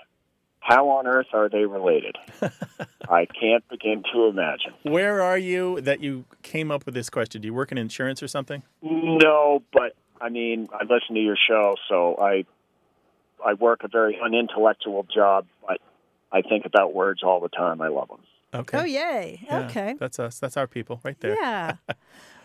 [0.62, 2.16] how on earth are they related?
[3.08, 4.72] I can't begin to imagine.
[4.84, 7.42] Where are you that you came up with this question?
[7.42, 8.62] Do you work in insurance or something?
[8.80, 12.44] No, but I mean, I listen to your show, so I
[13.44, 15.80] I work a very unintellectual job, but
[16.30, 17.80] I think about words all the time.
[17.80, 18.20] I love them.
[18.54, 18.78] Okay.
[18.78, 19.40] Oh, yay.
[19.44, 19.96] Yeah, Okay.
[19.98, 20.38] That's us.
[20.38, 21.34] That's our people right there.
[21.34, 21.76] Yeah.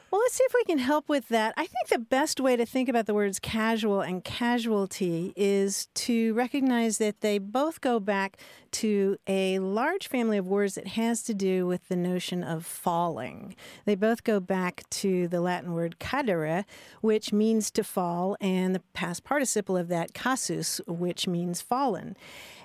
[0.09, 1.53] Well, let's see if we can help with that.
[1.57, 6.33] I think the best way to think about the words casual and casualty is to
[6.33, 8.37] recognize that they both go back
[8.71, 13.53] to a large family of words that has to do with the notion of falling.
[13.83, 16.63] They both go back to the Latin word cadere,
[17.01, 22.15] which means to fall, and the past participle of that casus, which means fallen.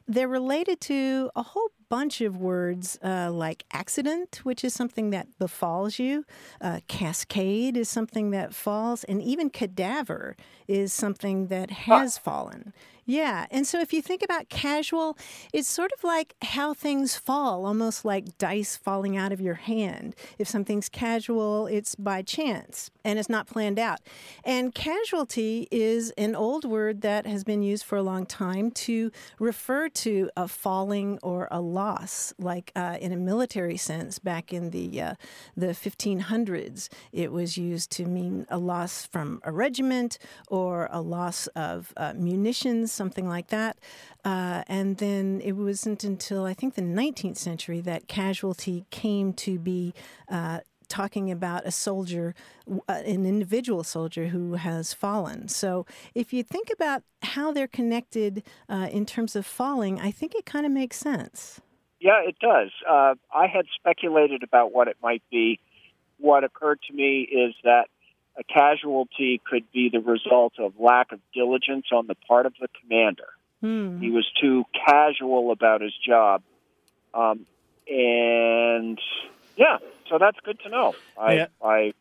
[0.06, 5.26] They're related to a whole bunch of words uh, like accident, which is something that
[5.38, 6.24] befalls you,
[6.62, 10.34] uh, cascade is something that falls, and even cadaver
[10.66, 12.72] is something that has fallen.
[13.04, 13.46] Yeah.
[13.50, 15.18] And so if you think about casual,
[15.52, 20.14] it's sort of like how things fall, almost like dice falling out of your hand.
[20.38, 23.98] If something's casual, it's by chance and it's not planned out.
[24.44, 29.10] And casualty is an old word that has been used for a long time to
[29.40, 31.81] refer to a falling or a loss,
[32.38, 35.14] like uh, in a military sense back in the, uh,
[35.56, 36.88] the 1500s.
[37.12, 40.18] It was used to mean a loss from a regiment
[40.48, 43.78] or a loss of uh, munitions, something like that.
[44.24, 49.58] Uh, and then it wasn't until I think the 19th century that casualty came to
[49.58, 49.94] be.
[50.28, 50.60] Uh,
[50.92, 52.34] talking about a soldier,
[52.70, 55.48] uh, an individual soldier who has fallen.
[55.48, 60.34] So if you think about how they're connected uh, in terms of falling, I think
[60.34, 61.62] it kind of makes sense.
[62.02, 62.70] Yeah, it does.
[62.88, 65.60] Uh, I had speculated about what it might be.
[66.18, 67.84] What occurred to me is that
[68.36, 72.66] a casualty could be the result of lack of diligence on the part of the
[72.80, 73.28] commander.
[73.60, 74.00] Hmm.
[74.00, 76.42] He was too casual about his job.
[77.14, 77.46] Um,
[77.88, 78.98] and
[79.56, 80.94] yeah, so that's good to know.
[81.16, 81.46] I, Yeah.
[81.62, 81.94] I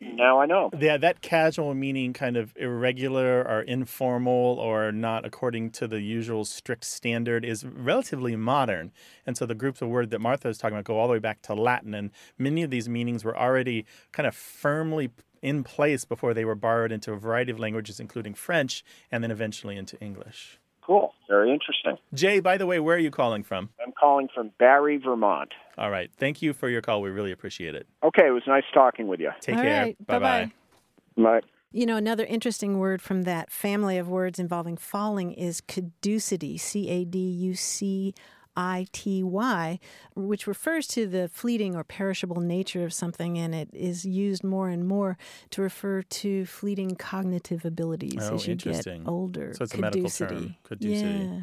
[0.00, 0.70] now I know.
[0.78, 6.44] Yeah, that casual meaning kind of irregular or informal or not according to the usual
[6.44, 8.92] strict standard is relatively modern.
[9.26, 11.18] And so the groups of word that Martha is talking about go all the way
[11.18, 11.94] back to Latin.
[11.94, 15.10] And many of these meanings were already kind of firmly
[15.42, 19.30] in place before they were borrowed into a variety of languages, including French, and then
[19.30, 20.58] eventually into English.
[20.86, 21.14] Cool.
[21.28, 21.98] Very interesting.
[22.14, 23.70] Jay, by the way, where are you calling from?
[23.84, 25.52] I'm calling from Barre, Vermont.
[25.78, 26.10] All right.
[26.16, 27.02] Thank you for your call.
[27.02, 27.86] We really appreciate it.
[28.02, 29.30] Okay, it was nice talking with you.
[29.40, 29.82] Take All care.
[29.82, 30.06] right.
[30.06, 30.52] Bye Bye-bye.
[31.16, 31.40] bye.
[31.40, 31.46] Bye.
[31.72, 36.88] You know, another interesting word from that family of words involving falling is caducity, C
[36.88, 38.14] A D U C
[38.56, 39.78] I T Y,
[40.14, 44.70] which refers to the fleeting or perishable nature of something, and it is used more
[44.70, 45.18] and more
[45.50, 49.52] to refer to fleeting cognitive abilities Oh, as you get older.
[49.54, 50.58] So it's a medical term, Caducity.
[50.64, 51.08] caducity.
[51.30, 51.40] Yeah.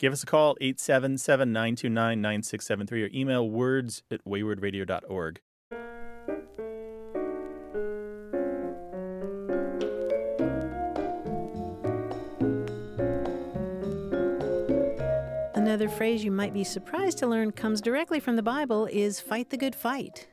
[0.00, 5.42] Give us a call, 877 929 9673, or email words at waywordradio.org.
[15.54, 19.50] Another phrase you might be surprised to learn comes directly from the Bible is fight
[19.50, 20.28] the good fight.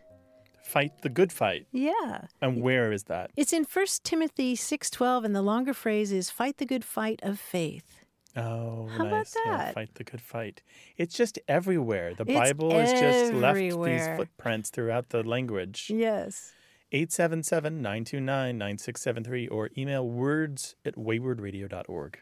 [0.63, 1.67] Fight the good fight.
[1.73, 2.27] Yeah.
[2.41, 3.31] And where is that?
[3.35, 7.37] It's in 1 Timothy 6:12 and the longer phrase is fight the good fight of
[7.37, 8.05] faith.
[8.37, 9.35] Oh, How about nice.
[9.45, 10.61] Yeah, fight the good fight.
[10.95, 12.13] It's just everywhere.
[12.13, 15.89] The It's Bible has just left these footprints throughout the language.
[15.93, 16.53] Yes.
[16.91, 22.19] 877 929 9673 or email words at waywordradio.org.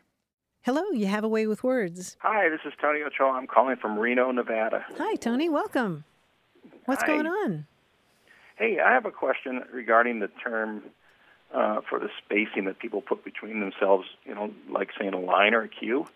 [0.62, 2.17] Hello, you have a way with words.
[2.21, 3.32] Hi, this is Tony Ochoa.
[3.34, 4.84] I'm calling from Reno, Nevada.
[4.97, 5.49] Hi, Tony.
[5.49, 6.06] Welcome.
[6.86, 7.08] What's Hi.
[7.08, 7.67] going on?
[8.58, 10.82] Hey, I have a question regarding the term
[11.54, 15.54] uh, for the spacing that people put between themselves, you know, like saying a line
[15.54, 16.08] or a queue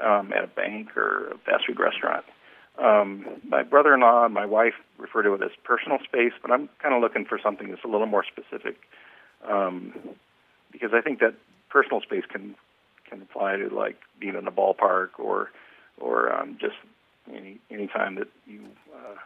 [0.00, 2.24] um, at a bank or a fast food restaurant.
[2.78, 6.50] Um, my brother in law and my wife refer to it as personal space, but
[6.50, 8.76] I'm kind of looking for something that's a little more specific
[9.48, 9.92] um,
[10.72, 11.34] because I think that
[11.70, 12.56] personal space can
[13.08, 15.50] can apply to like being in a ballpark or
[16.00, 16.76] or um, just
[17.32, 18.60] any any time that you
[18.94, 19.16] uh,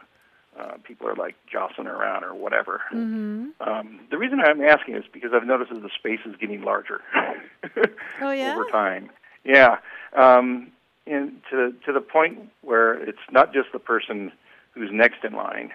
[0.59, 2.81] uh, people are like jostling around or whatever.
[2.93, 3.47] Mm-hmm.
[3.61, 7.01] Um, the reason I'm asking is because I've noticed that the space is getting larger
[8.21, 8.53] Oh yeah.
[8.53, 9.09] over time.
[9.43, 9.77] Yeah,
[10.15, 10.71] um,
[11.07, 14.31] and to to the point where it's not just the person
[14.73, 15.71] who's next in line;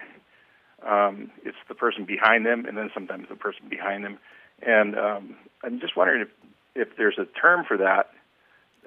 [0.85, 4.19] um, it's the person behind them, and then sometimes the person behind them.
[4.61, 6.29] And um, I'm just wondering if
[6.75, 8.11] if there's a term for that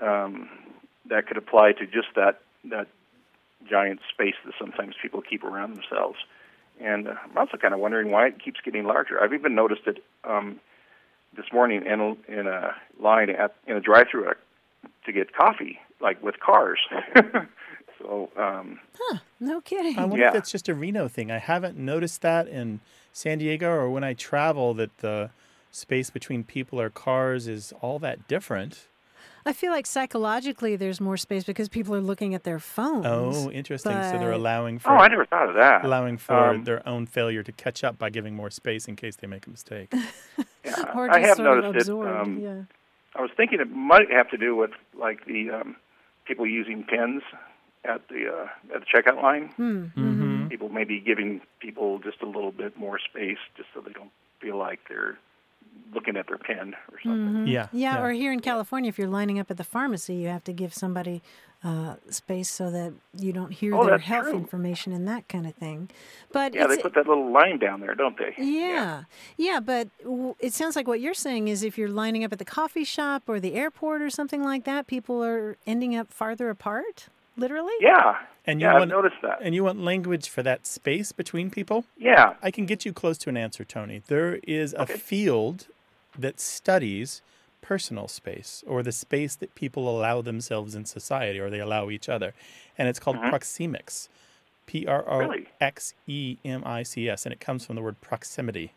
[0.01, 0.49] um,
[1.09, 2.87] that could apply to just that that
[3.69, 6.19] giant space that sometimes people keep around themselves.
[6.81, 9.23] And uh, I'm also kind of wondering why it keeps getting larger.
[9.23, 10.61] I've even noticed it um,
[11.37, 14.31] this morning in a, in a line at in a drive-through
[15.05, 16.79] to get coffee, like with cars.
[17.99, 19.19] so um, huh?
[19.41, 19.99] No kidding.
[19.99, 20.29] I wonder Yeah.
[20.29, 21.31] if that's just a Reno thing.
[21.31, 22.81] I haven't noticed that in
[23.13, 25.31] San Diego or when I travel that the
[25.71, 28.87] space between people or cars is all that different.
[29.49, 33.07] I feel like psychologically there's more space because people are looking at their phones.
[33.07, 33.93] Oh, interesting.
[33.93, 35.87] so they're allowing for oh, I never thought of that.
[35.87, 39.17] allowing for Um, their own failure to catch up by giving more space in case
[39.17, 39.91] they make a mistake.
[40.67, 41.81] yeah, Or I just have sort noticed it.
[41.91, 42.21] absorbed.
[42.21, 42.63] Um, yeah.
[43.17, 45.77] I was thinking it might have to do with like the um,
[46.27, 47.23] people using pens
[47.87, 49.49] at the uh, at the checkout line.
[49.57, 49.85] Hmm.
[49.97, 50.49] mm-hmm.
[50.49, 54.11] People maybe giving people just a little bit more space, just so they don't
[54.43, 55.17] feel like they're
[55.95, 57.47] looking at their pen or something.
[57.47, 57.77] Yeah, Mm-hmm.
[57.79, 58.03] Yeah, yeah.
[58.05, 60.75] or here in California, if you're lining up at the pharmacy, you have to give
[60.75, 61.23] somebody
[61.65, 64.35] uh, space so that you don't hear Oh, their health true.
[64.37, 65.89] information and that kind of thing.
[66.31, 68.35] But Yeah, they put that little line down there, don't they?
[68.39, 69.05] yeah,
[69.37, 72.39] yeah, but w- it sounds like what you're saying is if you're lining up at
[72.39, 76.49] the coffee shop or the airport or something like that, people are ending up farther
[76.51, 77.73] apart, literally.
[77.81, 78.19] Yeah.
[78.49, 79.41] And you yeah, want I've noticed that.
[79.43, 81.85] and you want language for that space between people?
[81.99, 82.33] Yeah.
[82.43, 84.01] I can get you close to an answer, Tony.
[84.07, 85.67] There is a field
[86.19, 87.21] that studies
[87.61, 92.09] personal space or the space that people allow themselves in society or they allow each
[92.09, 92.33] other.
[92.79, 93.35] And it's called mm-hmm.
[93.35, 94.09] proxemics.
[94.65, 97.27] P R O X E M I C S.
[97.27, 98.73] And it comes from the word proximity.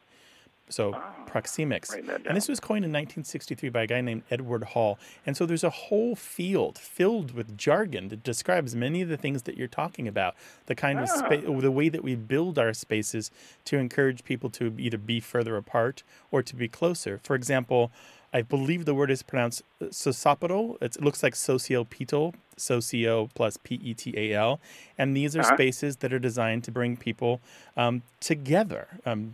[0.71, 0.95] So
[1.27, 1.93] proxemics.
[2.27, 4.99] And this was coined in 1963 by a guy named Edward Hall.
[5.25, 9.43] And so there's a whole field filled with jargon that describes many of the things
[9.43, 10.35] that you're talking about.
[10.65, 13.31] The kind of space, the way that we build our spaces
[13.65, 17.19] to encourage people to either be further apart or to be closer.
[17.23, 17.91] For example,
[18.33, 20.81] I believe the word is pronounced uh, sociopetal.
[20.81, 24.59] It looks like sociopetal, socio plus P E T A L.
[24.97, 25.55] And these are Uh-huh.
[25.55, 27.41] spaces that are designed to bring people
[27.77, 28.87] um, together.
[29.05, 29.33] Um,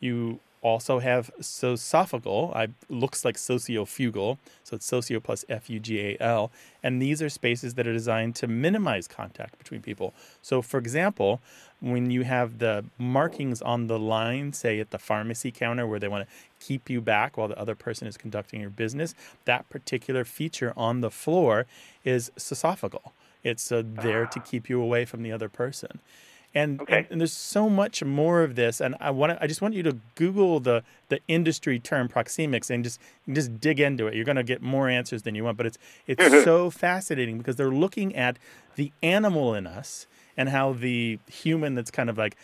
[0.00, 2.54] you also have sociofugal.
[2.54, 6.50] I looks like sociofugal, so it's socio plus F U G A L,
[6.82, 10.14] and these are spaces that are designed to minimize contact between people.
[10.42, 11.40] So, for example,
[11.80, 16.08] when you have the markings on the line, say at the pharmacy counter, where they
[16.08, 20.24] want to keep you back while the other person is conducting your business, that particular
[20.24, 21.66] feature on the floor
[22.04, 23.12] is sociofugal.
[23.44, 26.00] It's uh, there to keep you away from the other person.
[26.54, 29.74] And, and and there's so much more of this, and I want I just want
[29.74, 32.98] you to Google the the industry term proxemics and just
[33.30, 34.14] just dig into it.
[34.14, 37.56] You're going to get more answers than you want, but it's it's so fascinating because
[37.56, 38.38] they're looking at
[38.76, 40.06] the animal in us
[40.36, 42.36] and how the human that's kind of like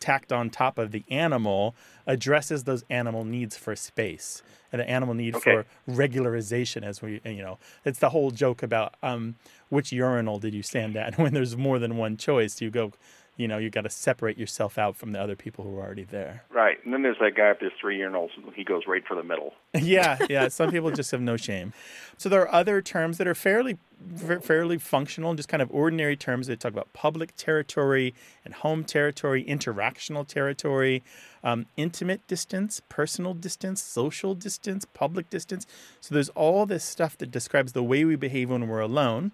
[0.00, 1.74] tacked on top of the animal
[2.06, 5.62] addresses those animal needs for space and the animal need Okay.
[5.62, 9.36] for regularization as we you know it's the whole joke about um
[9.68, 12.92] which urinal did you stand at when there's more than one choice you go
[13.36, 16.04] you know you got to separate yourself out from the other people who are already
[16.04, 16.84] there Right.
[16.84, 18.30] And then there's that guy with his three urinals.
[18.54, 19.54] He goes right for the middle.
[19.74, 20.48] yeah, yeah.
[20.48, 21.72] Some people just have no shame.
[22.16, 23.78] So there are other terms that are fairly,
[24.42, 28.14] fairly functional, just kind of ordinary terms they talk about public territory
[28.44, 31.02] and home territory, interactional territory,
[31.42, 35.66] um, intimate distance, personal distance, social distance, public distance.
[36.00, 39.32] So there's all this stuff that describes the way we behave when we're alone.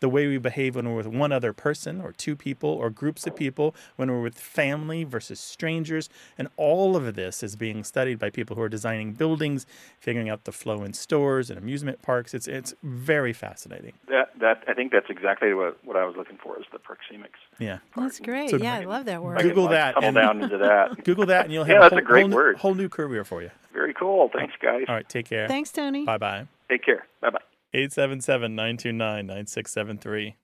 [0.00, 3.26] The way we behave when we're with one other person or two people or groups
[3.26, 6.10] of people, when we're with family versus strangers.
[6.36, 9.64] And all of this is being studied by people who are designing buildings,
[9.98, 12.34] figuring out the flow in stores and amusement parks.
[12.34, 13.94] It's, it's very fascinating.
[14.08, 17.40] That that I think that's exactly what what I was looking for is the proxemics.
[17.58, 17.78] Yeah.
[17.96, 18.50] That's great.
[18.50, 19.40] So- yeah, I love that word.
[19.40, 21.04] Google that Tunnel and- down into that.
[21.04, 22.56] Google that and you'll Yeah, have that's a a whole, great whole, new, word.
[22.58, 23.50] whole new career for you.
[23.72, 24.28] Very cool.
[24.34, 24.84] Thanks, guys.
[24.88, 25.48] All right, take care.
[25.48, 26.04] Thanks, Tony.
[26.04, 26.46] Bye bye.
[26.68, 27.06] Take care.
[27.22, 27.40] Bye bye.
[27.76, 30.36] 877 929 9673.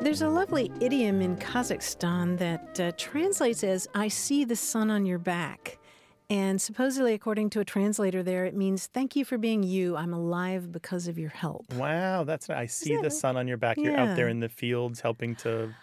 [0.00, 5.04] There's a lovely idiom in Kazakhstan that uh, translates as I see the sun on
[5.04, 5.78] your back.
[6.30, 9.94] And supposedly, according to a translator there, it means thank you for being you.
[9.94, 11.70] I'm alive because of your help.
[11.74, 13.76] Wow, that's I see the sun on your back.
[13.76, 15.74] You're out there in the fields helping to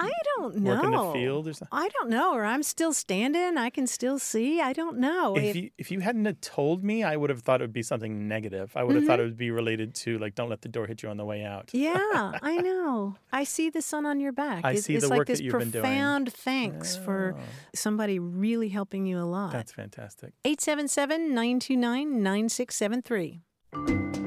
[0.00, 0.74] I don't know.
[0.74, 1.68] work in the field or something.
[1.72, 2.34] I don't know.
[2.34, 3.58] Or I'm still standing.
[3.58, 4.60] I can still see.
[4.60, 5.36] I don't know.
[5.36, 7.72] If It- you if you hadn't have told me, I would have thought it would
[7.72, 8.72] be something negative.
[8.76, 9.08] I would have Mm-hmm.
[9.10, 11.24] thought it would be related to like don't let the door hit you on the
[11.24, 11.70] way out.
[11.72, 11.94] yeah,
[12.42, 13.16] I know.
[13.32, 14.64] I see the sun on your back.
[14.64, 15.82] I it's, see it's the like work that this you've been doing.
[15.82, 17.42] profound thanks for Oh.
[17.74, 19.52] somebody really helping you a lot.
[19.52, 20.32] That's fantastic.
[20.44, 24.17] 877 929 9673.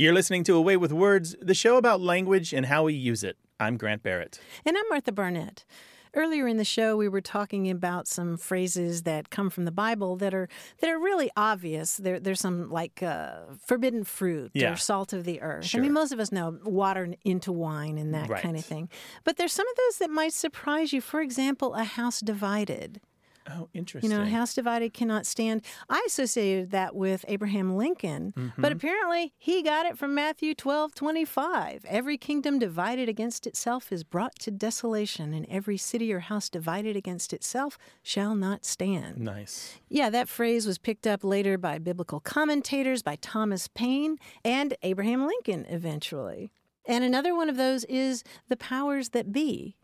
[0.00, 3.22] You're listening to A Way with Words, the show about language and how we use
[3.22, 3.36] it.
[3.60, 4.40] I'm Grant Barrett.
[4.64, 5.66] And I'm Martha Barnett.
[6.14, 10.16] Earlier in the show, we were talking about some phrases that come from the Bible
[10.16, 10.48] that are
[10.80, 11.98] that are really obvious.
[11.98, 14.72] There, there's some like uh, forbidden fruit Yeah.
[14.72, 15.70] or salt of the earth.
[15.74, 18.88] I mean, most of us know water into wine and that kind of thing.
[19.24, 21.02] But there's some of those that might surprise you.
[21.02, 23.02] For example, a house divided.
[23.50, 24.10] Oh, interesting.
[24.10, 25.62] You know, house divided cannot stand.
[25.88, 28.62] I associated that with Abraham Lincoln, Mm-hmm.
[28.62, 31.84] but apparently he got it from Matthew 12 25.
[31.88, 36.96] Every kingdom divided against itself is brought to desolation, and every city or house divided
[36.96, 39.18] against itself shall not stand.
[39.18, 39.78] nice.
[39.88, 45.26] Yeah, that phrase was picked up later by biblical commentators, by Thomas Paine, and Abraham
[45.26, 46.52] Lincoln eventually.
[46.86, 49.76] And another one of those is the powers that be.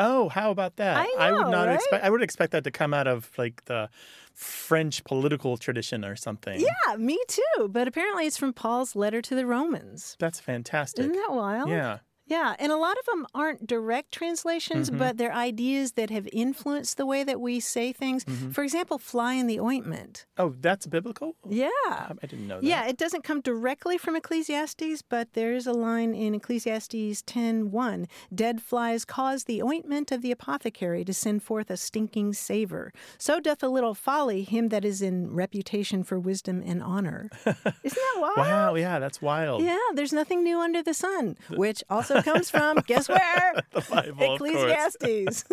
[0.00, 1.06] Oh, how about that?
[1.18, 1.74] I would not right?
[1.74, 2.04] expect.
[2.04, 3.88] I would expect that to come out of like the
[4.34, 6.60] French political tradition or something.
[6.60, 7.68] Yeah, me too.
[7.68, 10.16] But apparently it's from Paul's letter to the Romans.
[10.18, 11.04] That's fantastic.
[11.04, 11.68] Isn't that wild?
[11.68, 11.98] Yeah.
[12.30, 14.98] Yeah, and a lot of them aren't direct translations, Mm-hmm.
[14.98, 18.24] but they're ideas that have influenced the way that we say things.
[18.24, 18.50] Mm-hmm.
[18.52, 20.26] For example, fly in the ointment.
[20.38, 21.34] Oh, that's biblical?
[21.48, 21.68] Yeah.
[21.88, 22.66] I didn't know that.
[22.66, 28.06] Yeah, it doesn't come directly from Ecclesiastes, but there is a line in Ecclesiastes 10:1,
[28.34, 32.92] dead flies cause the ointment of the apothecary to send forth a stinking savor.
[33.18, 37.28] So doth a little folly him that is in reputation for wisdom and honor.
[37.46, 38.36] Isn't that wild?
[38.36, 39.62] Wow, yeah, that's wild.
[39.62, 43.54] Yeah, there's nothing new under the sun, which also comes from guess where?
[43.72, 44.50] The Bible, of course.
[45.00, 45.44] Ecclesiastes.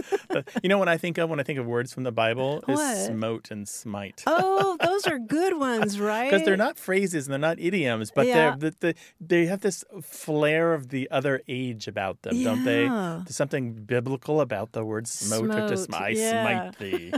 [0.64, 2.76] You know what I think of when I think of words from the Bible is
[2.78, 2.98] What?
[2.98, 4.24] smote and smite.
[4.28, 6.30] oh, those are good ones, right?
[6.30, 8.56] Because they're not phrases and they're not idioms, but Yeah.
[8.58, 12.88] they're the, the, they have this flair of the other age about them, don't they?
[12.88, 16.72] There's something biblical about the word smote, or to Smote, smite, yeah.
[16.72, 17.14] smite thee.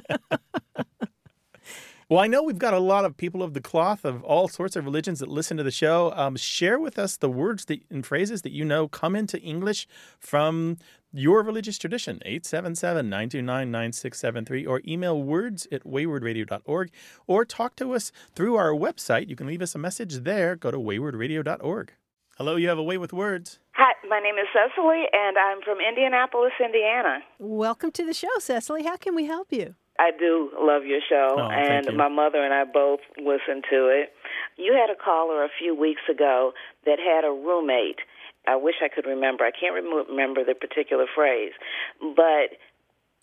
[2.09, 4.75] Well, I know we've got a lot of people of the cloth of all sorts
[4.75, 6.11] of religions that listen to the show.
[6.15, 9.87] Um, share with us the words that, and phrases that you know come into English
[10.17, 10.77] from
[11.13, 12.19] your religious tradition.
[12.25, 16.89] 877-929-9673 or email words at waywordradio.org
[17.27, 19.29] or talk to us through our website.
[19.29, 20.55] You can leave us a message there.
[20.55, 21.93] Go to waywordradio.org.
[22.37, 23.59] Hello, you have a way with words.
[23.73, 27.19] Hi, my name is Cecily, and I'm from Indianapolis, Indiana.
[27.37, 28.81] Welcome to the show, Cecily.
[28.81, 29.75] How can we help you?
[29.99, 31.91] I do love your show, Oh, and you.
[31.97, 34.13] my mother and I both listen to it.
[34.57, 36.53] You had a caller a few weeks ago
[36.85, 37.99] that had a roommate.
[38.47, 39.43] I wish I could remember.
[39.43, 41.51] I can't remember the particular phrase,
[41.99, 42.55] but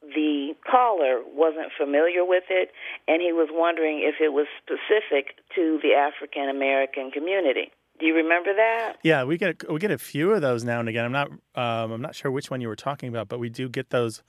[0.02, 2.70] the caller wasn't familiar with it,
[3.08, 7.72] and he was wondering if it was specific to the African American community.
[7.98, 8.96] Do you remember that?
[9.02, 11.06] Yeah, we get we get a few of those now and again.
[11.06, 13.68] I'm not um, I'm not sure which one you were talking about, but we do
[13.70, 14.22] get those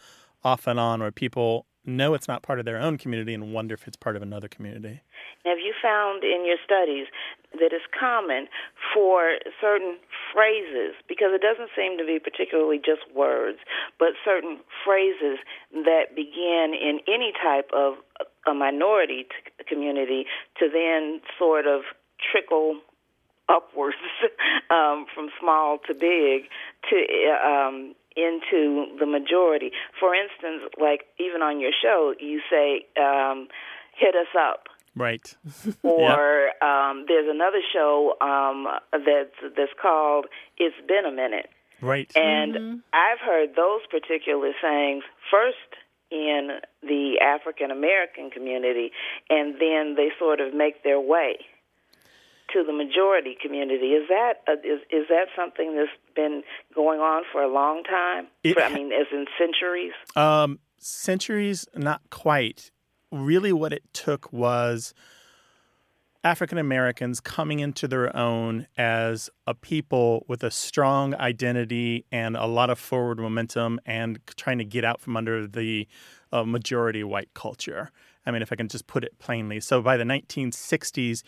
[0.44, 3.74] off and on where people know it's not part of their own community and wonder
[3.74, 5.02] if it's part of another community.
[5.46, 7.08] Have you found in your studies
[7.54, 8.48] that it's common
[8.94, 9.98] for certain
[10.34, 13.60] phrases, because it doesn't seem to be particularly just words,
[14.00, 15.40] but certain phrases
[15.72, 17.96] that begin in any type of
[18.46, 20.26] a minority t- community
[20.60, 21.82] to then sort of
[22.32, 22.80] trickle
[23.50, 23.98] upwards
[24.70, 26.50] um, from small to big
[26.90, 26.96] to
[27.44, 29.72] um, into the majority.
[30.00, 33.48] For instance, like even on your show, you say, um,
[33.96, 35.36] "Hit us up." Right.
[35.84, 36.64] or yep.
[36.64, 40.26] um, there's another show um, that's that's called
[40.58, 41.50] "It's Been a Minute."
[41.82, 42.12] Right.
[42.16, 42.78] And Mm-hmm.
[42.94, 45.78] I've heard those particular sayings first
[46.10, 48.92] in the African American community,
[49.30, 51.38] and then they sort of make their way
[52.54, 53.88] to the majority community.
[53.88, 56.44] Is that uh, is is that something that's been
[56.74, 58.28] going on for a long time?
[58.44, 59.94] It, for, I mean, as in centuries.
[60.16, 62.72] Um, centuries, not quite.
[63.12, 64.94] Really, what it took was
[66.24, 72.46] African Americans coming into their own as a people with a strong identity and a
[72.46, 75.88] lot of forward momentum, and trying to get out from under the
[76.32, 77.92] uh, majority white culture.
[78.26, 79.60] I mean, if I can just put it plainly.
[79.60, 81.24] So by the 1960s.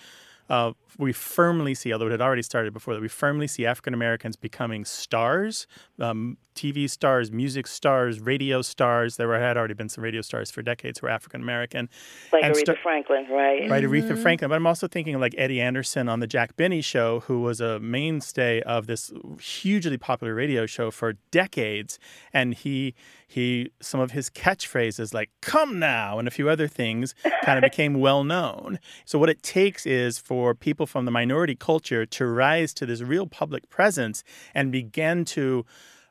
[0.50, 3.94] Uh, we firmly see, although it had already started before that, we firmly see African
[3.94, 5.68] Americans becoming stars,
[6.00, 9.16] um, TV stars, music stars, radio stars.
[9.16, 11.88] There were, had already been some radio stars for decades who were African American.
[12.34, 13.70] Like and Aretha st- Franklin, right?
[13.70, 14.22] Right, Aretha mm-hmm.
[14.22, 14.50] Franklin.
[14.50, 17.80] But I'm also thinking like Eddie Anderson on the Jack Benny show, who was a
[17.80, 19.10] mainstay of this
[19.42, 21.98] hugely popular radio show for decades.
[22.34, 22.94] And he,
[23.26, 27.62] he, some of his catchphrases like "Come now" and a few other things kind of
[27.72, 28.80] became well known.
[29.06, 33.02] So what it takes is for people from the minority culture to rise to this
[33.02, 35.66] real public presence and begin to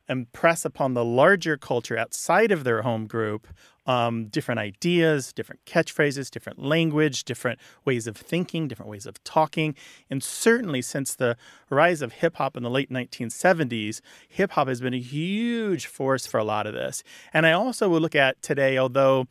[0.09, 3.47] impress upon the larger culture outside of their home group
[3.89, 9.75] um, different ideas, different catchphrases, different language, different ways of thinking, different ways of talking.
[10.11, 11.37] And certainly since the
[11.71, 16.27] rise of hip hop in the late 1970s, hip hop has been a huge force
[16.27, 17.03] for a lot of this.
[17.33, 19.27] And I also will look at today, although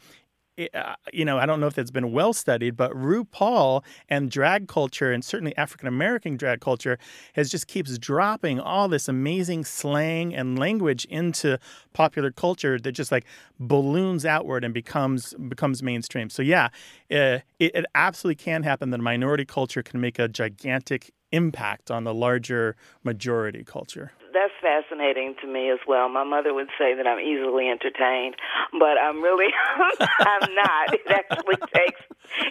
[1.14, 5.12] you know, I don't know if it's been well studied, but RuPaul and drag culture,
[5.12, 6.97] and certainly African American drag culture,
[7.34, 11.60] has just keeps dropping all this amazing slang and language into
[11.93, 13.26] popular culture that just like
[13.60, 16.30] balloons outward and becomes becomes mainstream.
[16.30, 16.66] So yeah,
[17.12, 21.92] uh, it, it absolutely can happen that a minority culture can make a gigantic impact
[21.92, 26.10] on the larger majority culture that's fascinating to me as well.
[26.10, 28.36] My mother would say that I'm easily entertained,
[28.78, 29.50] but I'm really
[30.00, 30.94] I'm not.
[30.94, 32.02] It actually takes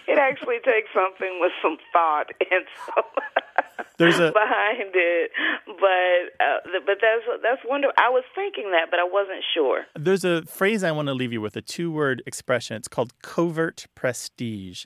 [0.08, 3.02] it actually takes something with some thought and so
[3.98, 5.30] there's a behind it.
[5.66, 7.94] But uh, but that's that's wonderful.
[7.98, 9.84] I was thinking that, but I wasn't sure.
[9.94, 12.76] There's a phrase I want to leave you with, a two-word expression.
[12.76, 14.84] It's called covert prestige.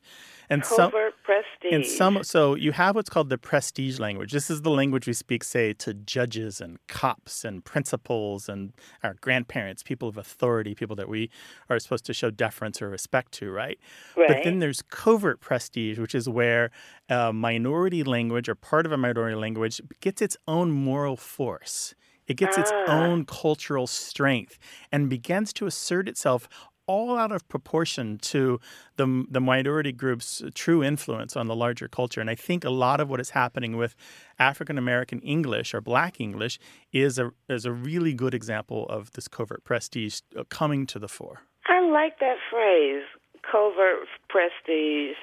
[0.51, 1.73] And covert some, prestige.
[1.73, 4.33] And some, so you have what's called the prestige language.
[4.33, 8.73] This is the language we speak, say, to judges and cops and principals and
[9.05, 11.31] our grandparents, people of authority, people that we
[11.69, 13.79] are supposed to show deference or respect to, right?
[14.17, 14.29] Right.
[14.29, 16.71] But then there's covert prestige, which is where
[17.09, 21.95] a minority language or part of a minority language gets its own moral force.
[22.27, 22.85] It gets its Ah.
[22.87, 24.57] own cultural strength
[24.93, 26.49] and begins to assert itself
[26.91, 28.59] all out of proportion to
[28.97, 32.21] the, the minority group's true influence on the larger culture.
[32.21, 33.95] And I think a lot of what is happening with
[34.39, 36.59] African American English or Black English
[36.93, 41.09] is a, is a really good example of this covert prestige uh, coming to the
[41.17, 41.39] fore.
[41.67, 43.05] I like that phrase,
[43.51, 45.17] covert prestige.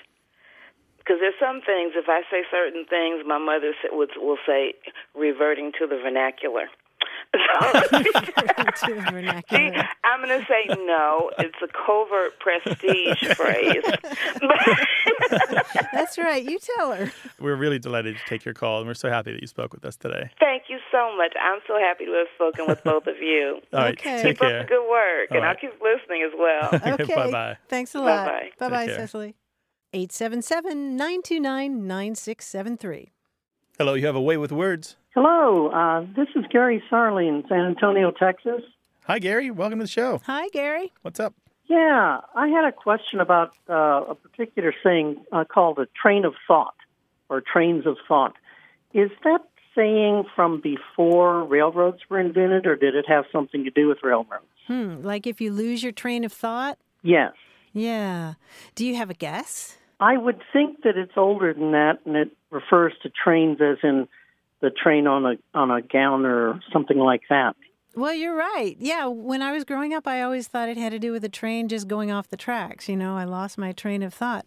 [0.99, 4.73] Because there's some things, if I say certain things, my mother will say,
[5.15, 6.67] reverting to the vernacular.
[7.39, 9.71] To the vernacular.
[9.73, 11.31] See, I'm going to say no.
[11.39, 13.83] It's a covert prestige phrase.
[15.93, 16.43] That's right.
[16.43, 17.11] You tell her.
[17.39, 19.85] We're really delighted to take your call, and we're so happy that you spoke with
[19.85, 20.29] us today.
[20.39, 21.33] Thank you so much.
[21.41, 23.59] I'm so happy to have spoken with both of you.
[23.73, 24.21] All right, Okay.
[24.21, 24.61] take Keep up care.
[24.63, 26.69] the good work, All and I'll keep listening as well.
[26.97, 27.13] Okay.
[27.15, 27.57] Bye-bye.
[27.67, 28.25] Thanks a lot.
[28.27, 28.69] Bye-bye.
[28.69, 29.35] Bye bye, Cecily.
[29.93, 33.11] 877 929 9673.
[33.77, 34.95] Hello, you have a way with words.
[35.19, 38.61] Hello, uh, this is Gary Sarley in San Antonio, Texas.
[39.05, 39.49] Hi, Gary.
[39.49, 40.21] Welcome to the show.
[40.27, 40.93] Hi, Gary.
[41.01, 41.33] What's up?
[41.65, 46.35] Yeah, I had a question about uh, a particular saying uh, called a train of
[46.47, 46.75] thought.
[47.29, 48.35] or trains of thought.
[48.93, 49.39] Is that
[49.73, 54.45] saying from before railroads were invented, or did it have something to do with railroads?
[54.67, 56.77] Hmm, like if you lose your train of thought?
[57.01, 57.33] Yes.
[57.73, 58.35] Yeah.
[58.75, 59.77] Do you have a guess?
[59.99, 64.07] I would think that it's older than that, and it refers to trains as in
[64.61, 67.55] the train on a on a gown or something like that.
[67.97, 68.77] Well, you're right.
[68.79, 71.29] Yeah, when I was growing up, I always thought it had to do with a
[71.29, 72.87] train just going off the tracks.
[72.87, 74.45] You know, I lost my train of thought.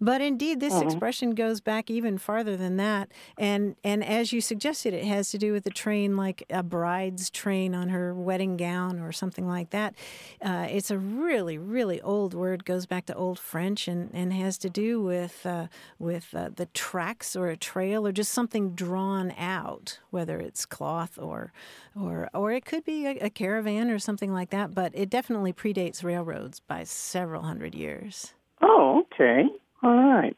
[0.00, 0.82] But indeed, this Mhm.
[0.82, 3.08] expression goes back even farther than that.
[3.38, 7.30] And and as you suggested, it has to do with a train, like a bride's
[7.30, 9.94] train on her wedding gown or something like that.
[10.42, 12.64] Uh, it's a really, really old word.
[12.64, 15.68] Goes back to Old French and, and has to do with uh,
[16.00, 21.16] with uh, the tracks or a trail or just something drawn out, whether it's cloth
[21.16, 21.52] or
[22.00, 24.74] or or it could be a, a caravan or something like that.
[24.74, 28.34] But it definitely predates railroads by several hundred years.
[28.62, 29.44] Oh, okay.
[29.82, 30.36] All right.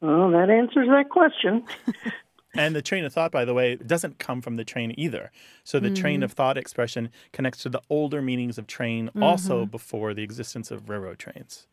[0.00, 1.64] Well, that answers that question.
[2.56, 5.30] And the train of thought, by the way, doesn't come from the train either.
[5.62, 6.24] So the train Mhm.
[6.24, 9.70] of thought expression connects to the older meanings of train also Mhm.
[9.70, 11.68] before the existence of railroad trains.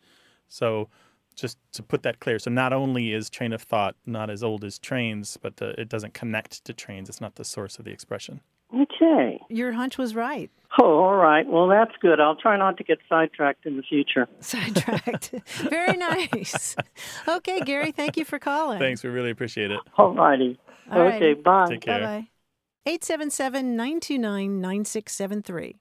[0.47, 0.89] So
[1.33, 4.63] just to put that clear, so not only is train of thought not as old
[4.63, 7.09] as trains, but the, it doesn't connect to trains.
[7.09, 8.41] It's not the source of the expression.
[8.73, 9.41] Okay.
[9.49, 10.49] Your hunch was right.
[10.81, 11.47] Oh, all right.
[11.47, 12.19] Well, that's good.
[12.19, 14.27] I'll try not to get sidetracked in the future.
[14.41, 15.31] Sidetracked.
[15.69, 16.75] Very nice.
[17.27, 18.79] Okay, Gary, thank you for calling.
[18.79, 19.03] Thanks.
[19.03, 19.79] We really appreciate it.
[19.97, 20.59] All righty.
[20.91, 21.15] All right.
[21.15, 21.67] Okay, bye.
[21.69, 21.99] Take care.
[21.99, 22.27] Bye bye.
[22.87, 25.79] 877 929 9673.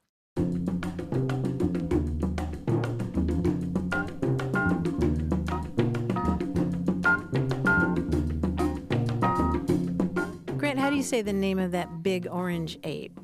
[10.95, 13.19] Do you say the name of that big orange ape?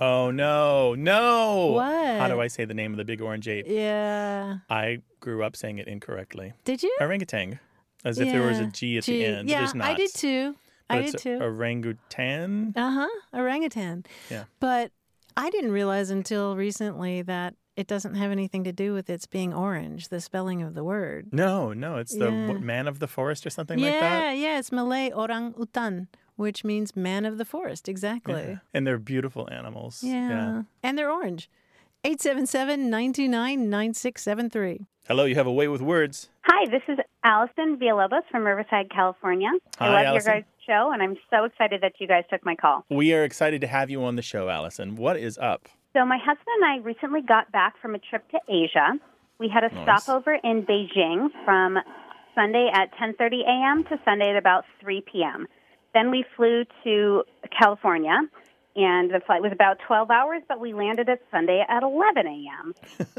[0.00, 1.66] Oh, no, no.
[1.74, 2.18] What?
[2.18, 3.66] How do I say the name of the big orange ape?
[3.68, 4.58] Yeah.
[4.68, 6.52] I grew up saying it incorrectly.
[6.64, 6.92] Did you?
[7.00, 7.60] Orangutan.
[8.04, 9.18] As if there was a G at G.
[9.18, 9.48] the end.
[9.48, 9.90] Yeah, There's not.
[9.90, 10.56] I did too.
[10.88, 11.38] But I did too.
[11.40, 12.72] Orangutan.
[12.74, 13.08] Uh huh.
[13.32, 14.04] Orangutan.
[14.28, 14.44] Yeah.
[14.58, 14.90] But
[15.36, 19.54] I didn't realize until recently that it doesn't have anything to do with its being
[19.54, 21.28] orange, the spelling of the word.
[21.30, 22.54] No, no, it's the Yeah.
[22.54, 24.22] man of the forest or something yeah, like that.
[24.22, 24.58] Yeah, yeah.
[24.58, 26.08] It's Malay orang utan,
[26.42, 27.88] which means man of the forest.
[27.88, 28.34] Exactly.
[28.34, 28.56] Yeah.
[28.74, 30.02] And they're beautiful animals.
[30.02, 30.62] Yeah.
[30.82, 31.48] And they're orange.
[32.04, 34.86] 877 929 9673.
[35.08, 36.28] Hello, you have a way with words.
[36.44, 39.48] Hi, this is Allison Villalobos from Riverside, California.
[39.78, 40.32] I love Allison.
[40.32, 42.84] your guys' show, and I'm so excited that you guys took my call.
[42.90, 44.96] We are excited to have you on the show, Allison.
[44.96, 45.68] What is up?
[45.92, 48.98] So, my husband and I recently got back from a trip to Asia.
[49.38, 50.02] We had a Nice.
[50.04, 51.78] stopover in Beijing from
[52.34, 53.84] Sunday at 10:30 a.m.
[53.84, 55.46] to Sunday at about 3 p.m.
[55.94, 57.24] Then we flew to
[57.56, 58.16] California,
[58.74, 62.74] and the flight was about 12 hours, but we landed at Sunday at 11 a.m.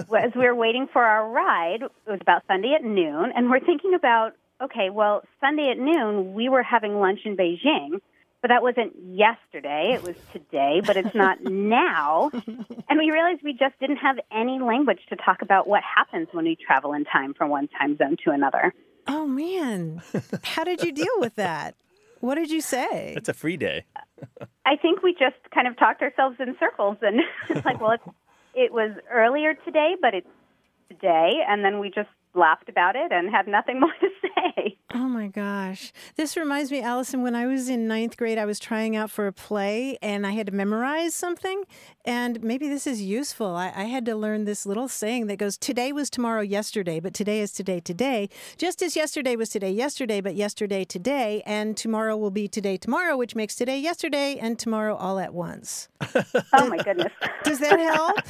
[0.18, 3.60] As we were waiting for our ride, it was about Sunday at noon, and we're
[3.60, 8.00] thinking about, okay, well, Sunday at noon, we were having lunch in Beijing,
[8.42, 9.94] but that wasn't yesterday.
[9.94, 12.30] It was today, but it's not now.
[12.90, 16.46] And we realized we just didn't have any language to talk about what happens when
[16.46, 18.72] we travel in time from one time zone to another.
[19.08, 20.02] Oh, man.
[20.44, 21.76] How did you deal with that?
[22.24, 23.14] What did you say?
[23.18, 23.84] It's a free day.
[24.66, 27.20] I think we just kind of talked ourselves in circles, and
[27.50, 28.16] it's like, well, it's,
[28.56, 30.28] it was earlier today, but it's
[30.88, 34.78] today, and then we just laughed about it and had nothing more to say.
[34.96, 35.92] Oh my gosh.
[36.16, 39.26] This reminds me, Allison, when I was in ninth grade, I was trying out for
[39.28, 41.64] a play and I had to memorize something.
[42.06, 43.56] And maybe this is useful.
[43.56, 47.14] I, I had to learn this little saying that goes, Today was tomorrow yesterday, but
[47.14, 48.30] today is today today.
[48.58, 51.42] Just as yesterday was today yesterday, but yesterday today.
[51.46, 55.90] And tomorrow will be today tomorrow, which makes today yesterday and tomorrow all at once.
[56.56, 57.12] Oh my goodness.
[57.44, 58.18] Does that help?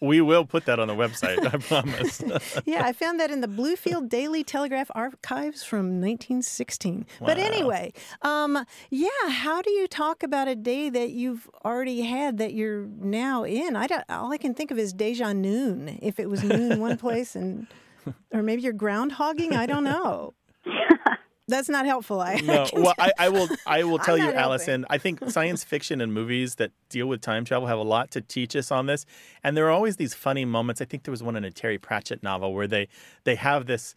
[0.00, 2.22] We will put that on the website, I promise.
[2.64, 7.06] yeah, I found that in the Bluefield Daily Telegraph archives from 1916.
[7.20, 7.92] But anyway,
[8.22, 12.86] um, yeah, how do you talk about a day that you've already had that you're
[12.86, 13.76] now in?
[13.76, 15.98] I don't, all I can think of is deja noon.
[16.02, 17.66] If it was noon one place and,
[18.32, 19.52] or maybe you're groundhogging.
[19.52, 20.34] I don't know.
[21.48, 22.20] That's not helpful.
[22.20, 23.48] I no, well, I, I will.
[23.66, 24.32] I will tell you.
[24.32, 24.84] Allison.
[24.90, 28.20] I think science fiction and movies that deal with time travel have a lot to
[28.20, 29.06] teach us on this.
[29.44, 30.80] And there are always these funny moments.
[30.80, 32.88] I think there was one in a Terry Pratchett novel where they
[33.24, 33.94] they have this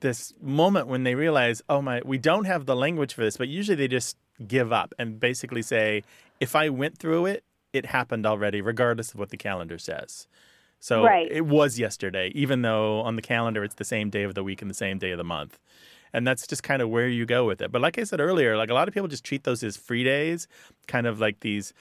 [0.00, 3.36] this moment when they realize, oh my, we don't have the language for this.
[3.36, 6.02] But usually they just give up and basically say,
[6.40, 10.26] if I went through it, it happened already, regardless of what the calendar says.
[10.80, 11.30] So Right.
[11.30, 14.62] it was yesterday, even though on the calendar it's the same day of the week
[14.62, 15.58] and the same day of the month.
[16.12, 17.70] And that's just kind of where you go with it.
[17.70, 20.04] But like I said earlier, like a lot of people just treat those as free
[20.04, 20.48] days,
[20.86, 21.72] kind of like these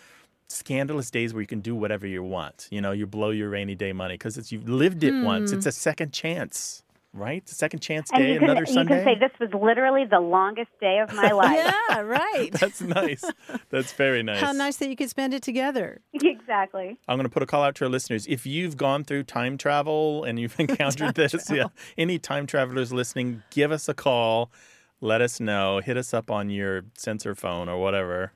[0.50, 2.68] scandalous days where you can do whatever you want.
[2.72, 5.52] You know, you blow your rainy day money because it's you've lived it once.
[5.52, 5.58] Hmm.
[5.58, 6.84] It's a second chance.
[7.14, 7.48] Right?
[7.48, 10.70] Second chance And day, you can, another you can say this was literally the longest
[10.80, 11.74] day of my life.
[11.90, 12.50] Yeah, right.
[12.60, 13.24] That's nice.
[13.70, 14.40] That's very nice.
[14.40, 16.02] How nice that you could spend it together.
[16.14, 16.98] exactly.
[17.08, 18.26] I'm going to put a call out to our listeners.
[18.28, 23.44] If you've gone through time travel and you've encountered this, yeah, any time travelers listening,
[23.52, 24.52] give us a call.
[25.00, 25.80] Let us know.
[25.80, 28.34] Hit us up on your sensor phone or whatever,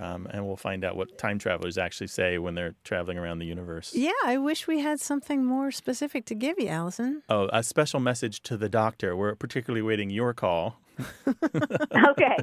[0.00, 3.46] um, and we'll find out what time travelers actually say when they're traveling around the
[3.46, 3.92] universe.
[3.94, 7.22] Yeah, I wish we had something more specific to give you, Allison.
[7.28, 9.14] Oh, a special message to the doctor.
[9.14, 10.78] We're particularly waiting your call.
[11.26, 12.36] Okay.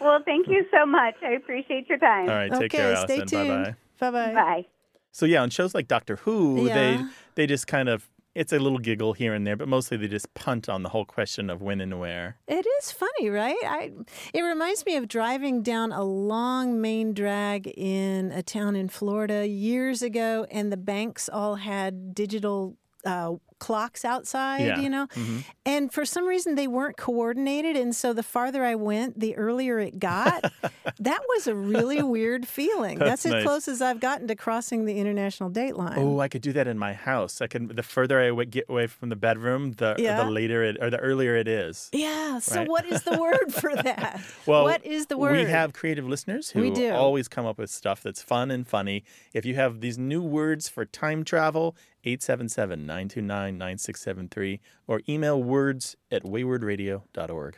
[0.00, 1.14] well, thank you so much.
[1.22, 2.28] I appreciate your time.
[2.28, 3.30] All right, take okay, care, stay tuned.
[3.30, 4.10] Bye bye.
[4.10, 4.34] Bye bye.
[4.34, 4.66] Bye.
[5.12, 7.02] So yeah, on shows like Doctor Who, they
[7.34, 10.32] they just kind of it's a little giggle here and there, but mostly they just
[10.34, 12.36] punt on the whole question of when and where.
[12.46, 13.56] It is funny, right?
[13.64, 13.92] I,
[14.32, 19.46] it reminds me of driving down a long main drag in a town in Florida
[19.46, 24.80] years ago, and the banks all had digital uh, clocks outside, Yeah.
[24.80, 25.06] you know?
[25.14, 25.44] Mhm.
[25.64, 27.76] And for some reason, they weren't coordinated.
[27.76, 30.52] And so the farther I went, the earlier it got.
[30.98, 32.98] that was a really weird feeling.
[32.98, 35.98] That's That's, as close as I've gotten to crossing the international date line.
[35.98, 37.40] Oh, I could do that in my house.
[37.40, 37.68] I can.
[37.68, 40.24] The further I would get away from the bedroom, the Yeah.
[40.24, 41.88] the later it or the earlier it is.
[41.92, 42.38] Yeah.
[42.40, 42.68] So Right.
[42.68, 44.20] what is the word for that?
[44.46, 45.32] Well, what is the word?
[45.36, 46.90] We have creative listeners who We do.
[46.92, 49.04] always come up with stuff that's fun and funny.
[49.34, 55.96] If you have these new words for time travel, 877 929 9673 or email words
[56.10, 57.56] at waywordradio.org.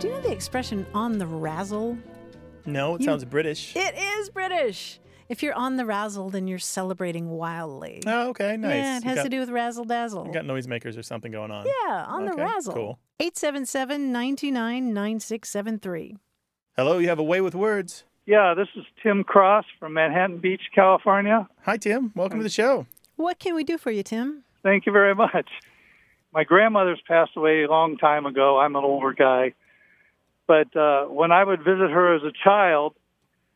[0.00, 1.96] Do you know the expression on the razzle?
[2.66, 3.74] No, it You- sounds British.
[3.76, 4.98] It is British.
[5.28, 8.02] If you're on the razzle, then you're celebrating wildly.
[8.06, 8.74] Oh, okay, nice.
[8.74, 10.26] Yeah, it has got- to do with razzle dazzle.
[10.26, 11.66] You got noisemakers or something going on.
[11.66, 12.74] Yeah, on the razzle.
[12.74, 12.98] Cool.
[13.20, 16.16] 877 929 9673.
[16.76, 18.04] Hello, you have a way with words.
[18.26, 21.46] Yeah, this is Tim Cross from Manhattan Beach, California.
[21.62, 22.12] Hi, Tim.
[22.14, 22.86] Welcome to the show.
[23.16, 24.44] What can we do for you, Tim?
[24.62, 25.48] Thank you very much.
[26.32, 28.58] My grandmother's passed away a long time ago.
[28.58, 29.52] I'm an older guy.
[30.46, 32.94] But uh, when I would visit her as a child,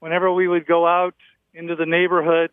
[0.00, 1.14] whenever we would go out
[1.54, 2.50] into the neighborhood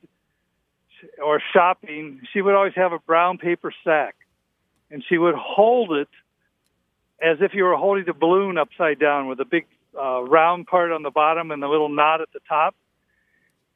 [1.23, 4.15] or shopping, she would always have a brown paper sack.
[4.91, 6.09] And she would hold it
[7.21, 9.65] as if you were holding a balloon upside down with a big
[9.97, 12.75] uh, round part on the bottom and the little knot at the top.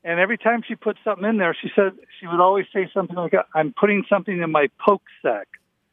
[0.04, 3.16] And every time she put something in there, she said she would always say something
[3.16, 5.48] like, "I'm putting something in my poke sack,"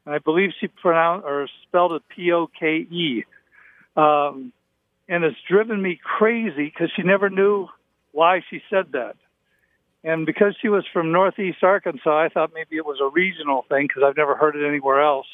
[0.05, 3.25] and I believe she pronounced or spelled it P O K E.
[3.97, 4.53] Um,
[5.09, 7.69] and it's driven me crazy because she never knew
[8.17, 9.17] why she said that.
[10.03, 13.87] And because she was from Northeast Arkansas, I thought maybe it was a regional thing
[13.87, 15.27] because I've never heard it anywhere else.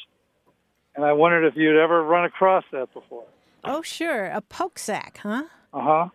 [0.95, 3.23] And I wondered if you'd ever run across that before.
[3.63, 4.25] Oh, sure.
[4.25, 5.43] A poke sack, huh?
[5.73, 6.09] Uh huh.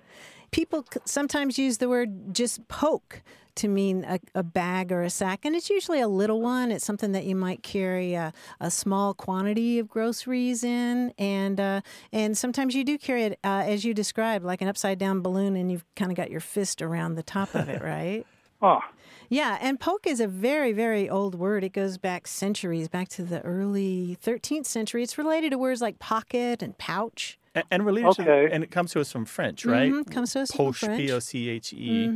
[0.51, 3.23] People sometimes use the word just poke
[3.59, 6.73] to mean a, a bag or a sack, and it's usually a little one.
[6.73, 11.81] It's something that you might carry a, a small quantity of groceries in, and uh,
[12.13, 15.55] and sometimes you do carry it uh, as you described, like an upside down balloon,
[15.57, 18.25] and you've kind of got your fist around the top of it, right?
[18.61, 18.81] Oh,
[19.29, 21.63] Yeah, and poke is a very, very old word.
[21.63, 25.05] It goes back centuries, back to the early 13th century.
[25.05, 27.39] It's related to words like pocket and pouch.
[27.55, 29.93] And, and related to, and it comes to us from French, right?
[29.93, 30.99] Mhm, comes to us from Poche, French.
[31.07, 32.09] P O C H E.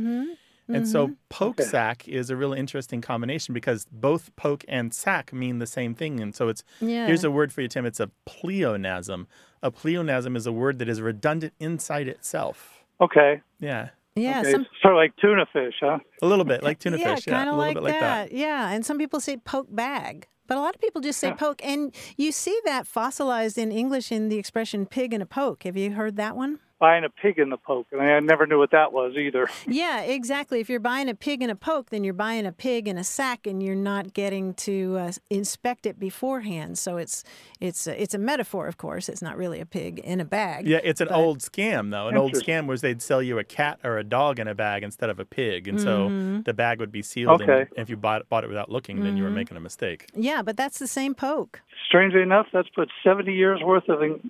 [0.67, 1.15] And so mhm.
[1.29, 5.93] poke sack is a really interesting combination because both poke and sack mean the same
[5.93, 6.19] thing.
[6.19, 7.07] And so it's Yeah.
[7.07, 7.85] here's a word for you, Tim.
[7.85, 9.27] It's a pleonasm.
[9.61, 12.83] A pleonasm is a word that is redundant inside itself.
[13.01, 13.41] okay.
[13.59, 13.89] Yeah.
[14.15, 14.51] Yeah, okay.
[14.51, 15.97] some, sort of like tuna fish, huh?
[16.21, 17.25] A little bit like tuna yeah, fish.
[17.25, 18.29] Yeah, kind of like, like that.
[18.29, 18.31] that.
[18.31, 21.65] Yeah, and some people say poke bag, but a lot of people just say poke.
[21.65, 25.63] And you see that fossilized in English in the expression pig in a poke.
[25.63, 26.59] Have you heard that one?
[26.83, 29.47] Buying a pig in the poke, and I never knew what that was either.
[29.65, 30.59] Yeah, exactly.
[30.59, 33.05] If you're buying a pig in a poke, then you're buying a pig in a
[33.05, 36.77] sack, and you're not getting to uh, inspect it beforehand.
[36.77, 37.23] So it's
[37.61, 39.07] it's a, it's a metaphor, of course.
[39.07, 40.67] It's not really a pig in a bag.
[40.67, 42.09] Yeah, it's an but- old scam though.
[42.09, 44.83] An old scam was they'd sell you a cat or a dog in a bag
[44.83, 46.43] instead of a pig, and so Mhm.
[46.43, 47.41] the bag would be sealed.
[47.41, 47.61] Okay.
[47.61, 49.35] And if you bought bought it without looking, then you were Mhm.
[49.35, 50.07] making a mistake.
[50.15, 51.61] Yeah, but that's the same poke.
[51.87, 54.29] Strangely enough, that's put 70 years worth of in,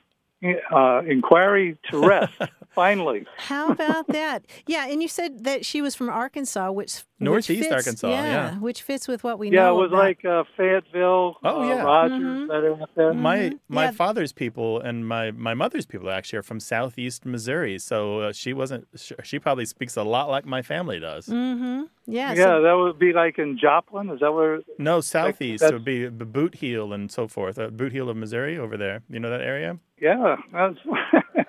[0.71, 2.33] uh, inquiry to rest.
[2.75, 4.45] Finally, How about that?
[4.67, 8.55] Yeah, and you said that she was from Arkansas, which which Northeast fits- Arkansas, yeah.
[8.57, 9.65] which fits with what we yeah, know.
[9.65, 11.83] Yeah, it was about- like uh, Fayetteville, Oh, uh, yeah.
[11.83, 12.47] Rogers, Mhm.
[12.47, 12.63] that
[12.97, 13.15] area up.
[13.15, 13.91] My my Yeah.
[13.91, 18.51] father's people and my my mother's people actually are from southeast Missouri, so uh, she
[18.53, 18.87] wasn't.
[18.95, 21.27] She, she probably speaks a lot like my family does.
[21.27, 21.83] Mm-hmm.
[22.07, 22.33] Yeah.
[22.33, 24.09] yeah, so- that would be like in Joplin.
[24.09, 24.59] Is that where?
[24.77, 27.57] No, southeast that's- would be the Boot Heel and so forth.
[27.57, 29.01] Uh, Boot Heel of Missouri over there.
[29.09, 29.77] You know that area?
[30.01, 30.79] Yeah, that's,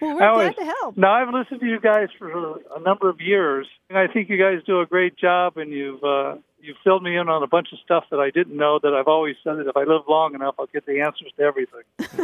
[0.00, 0.96] Well, we're always, glad to help.
[0.96, 4.38] Now, I've listened to you guys for a number of years, and I think you
[4.38, 7.68] guys do a great job, and you've uh, you've filled me in on a bunch
[7.72, 10.34] of stuff that I didn't know that I've always said that if I live long
[10.34, 11.82] enough, I'll get the answers to everything.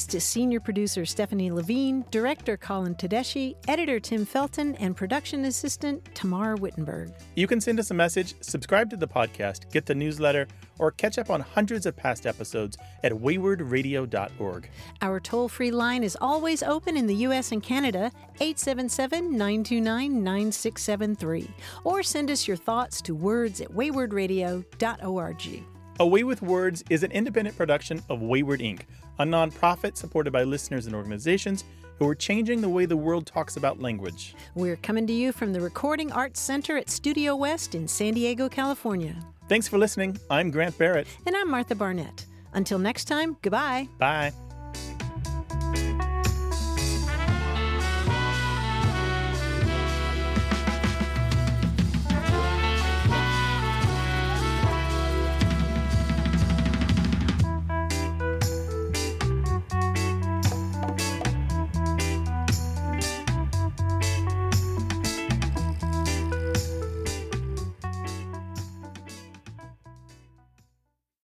[0.00, 6.02] Thanks to senior producer Stefanie Levine, director Colin Tedeschi, editor Tim Felton, and production assistant
[6.14, 7.12] Tamar Wittenberg.
[7.36, 10.48] You can send us a message, subscribe to the podcast, get the newsletter,
[10.78, 14.70] or catch up on hundreds of past episodes at waywordradio.org.
[15.02, 17.52] Our toll free line is always open in the U.S.
[17.52, 21.50] and Canada, 877 929 9673.
[21.84, 25.64] Or send us your thoughts to words at waywordradio.org.
[26.00, 28.84] Away with Words is an independent production of Wayword Inc.,
[29.20, 31.64] a nonprofit supported by listeners and organizations
[31.98, 34.34] who are changing the way the world talks about language.
[34.54, 38.48] We're coming to you from the Recording Arts Center at Studio West in San Diego,
[38.48, 39.14] California.
[39.48, 40.18] Thanks for listening.
[40.30, 41.06] I'm Grant Barrett.
[41.26, 42.24] And I'm Martha Barnett.
[42.54, 43.88] Until next time, goodbye.
[43.98, 44.32] Bye.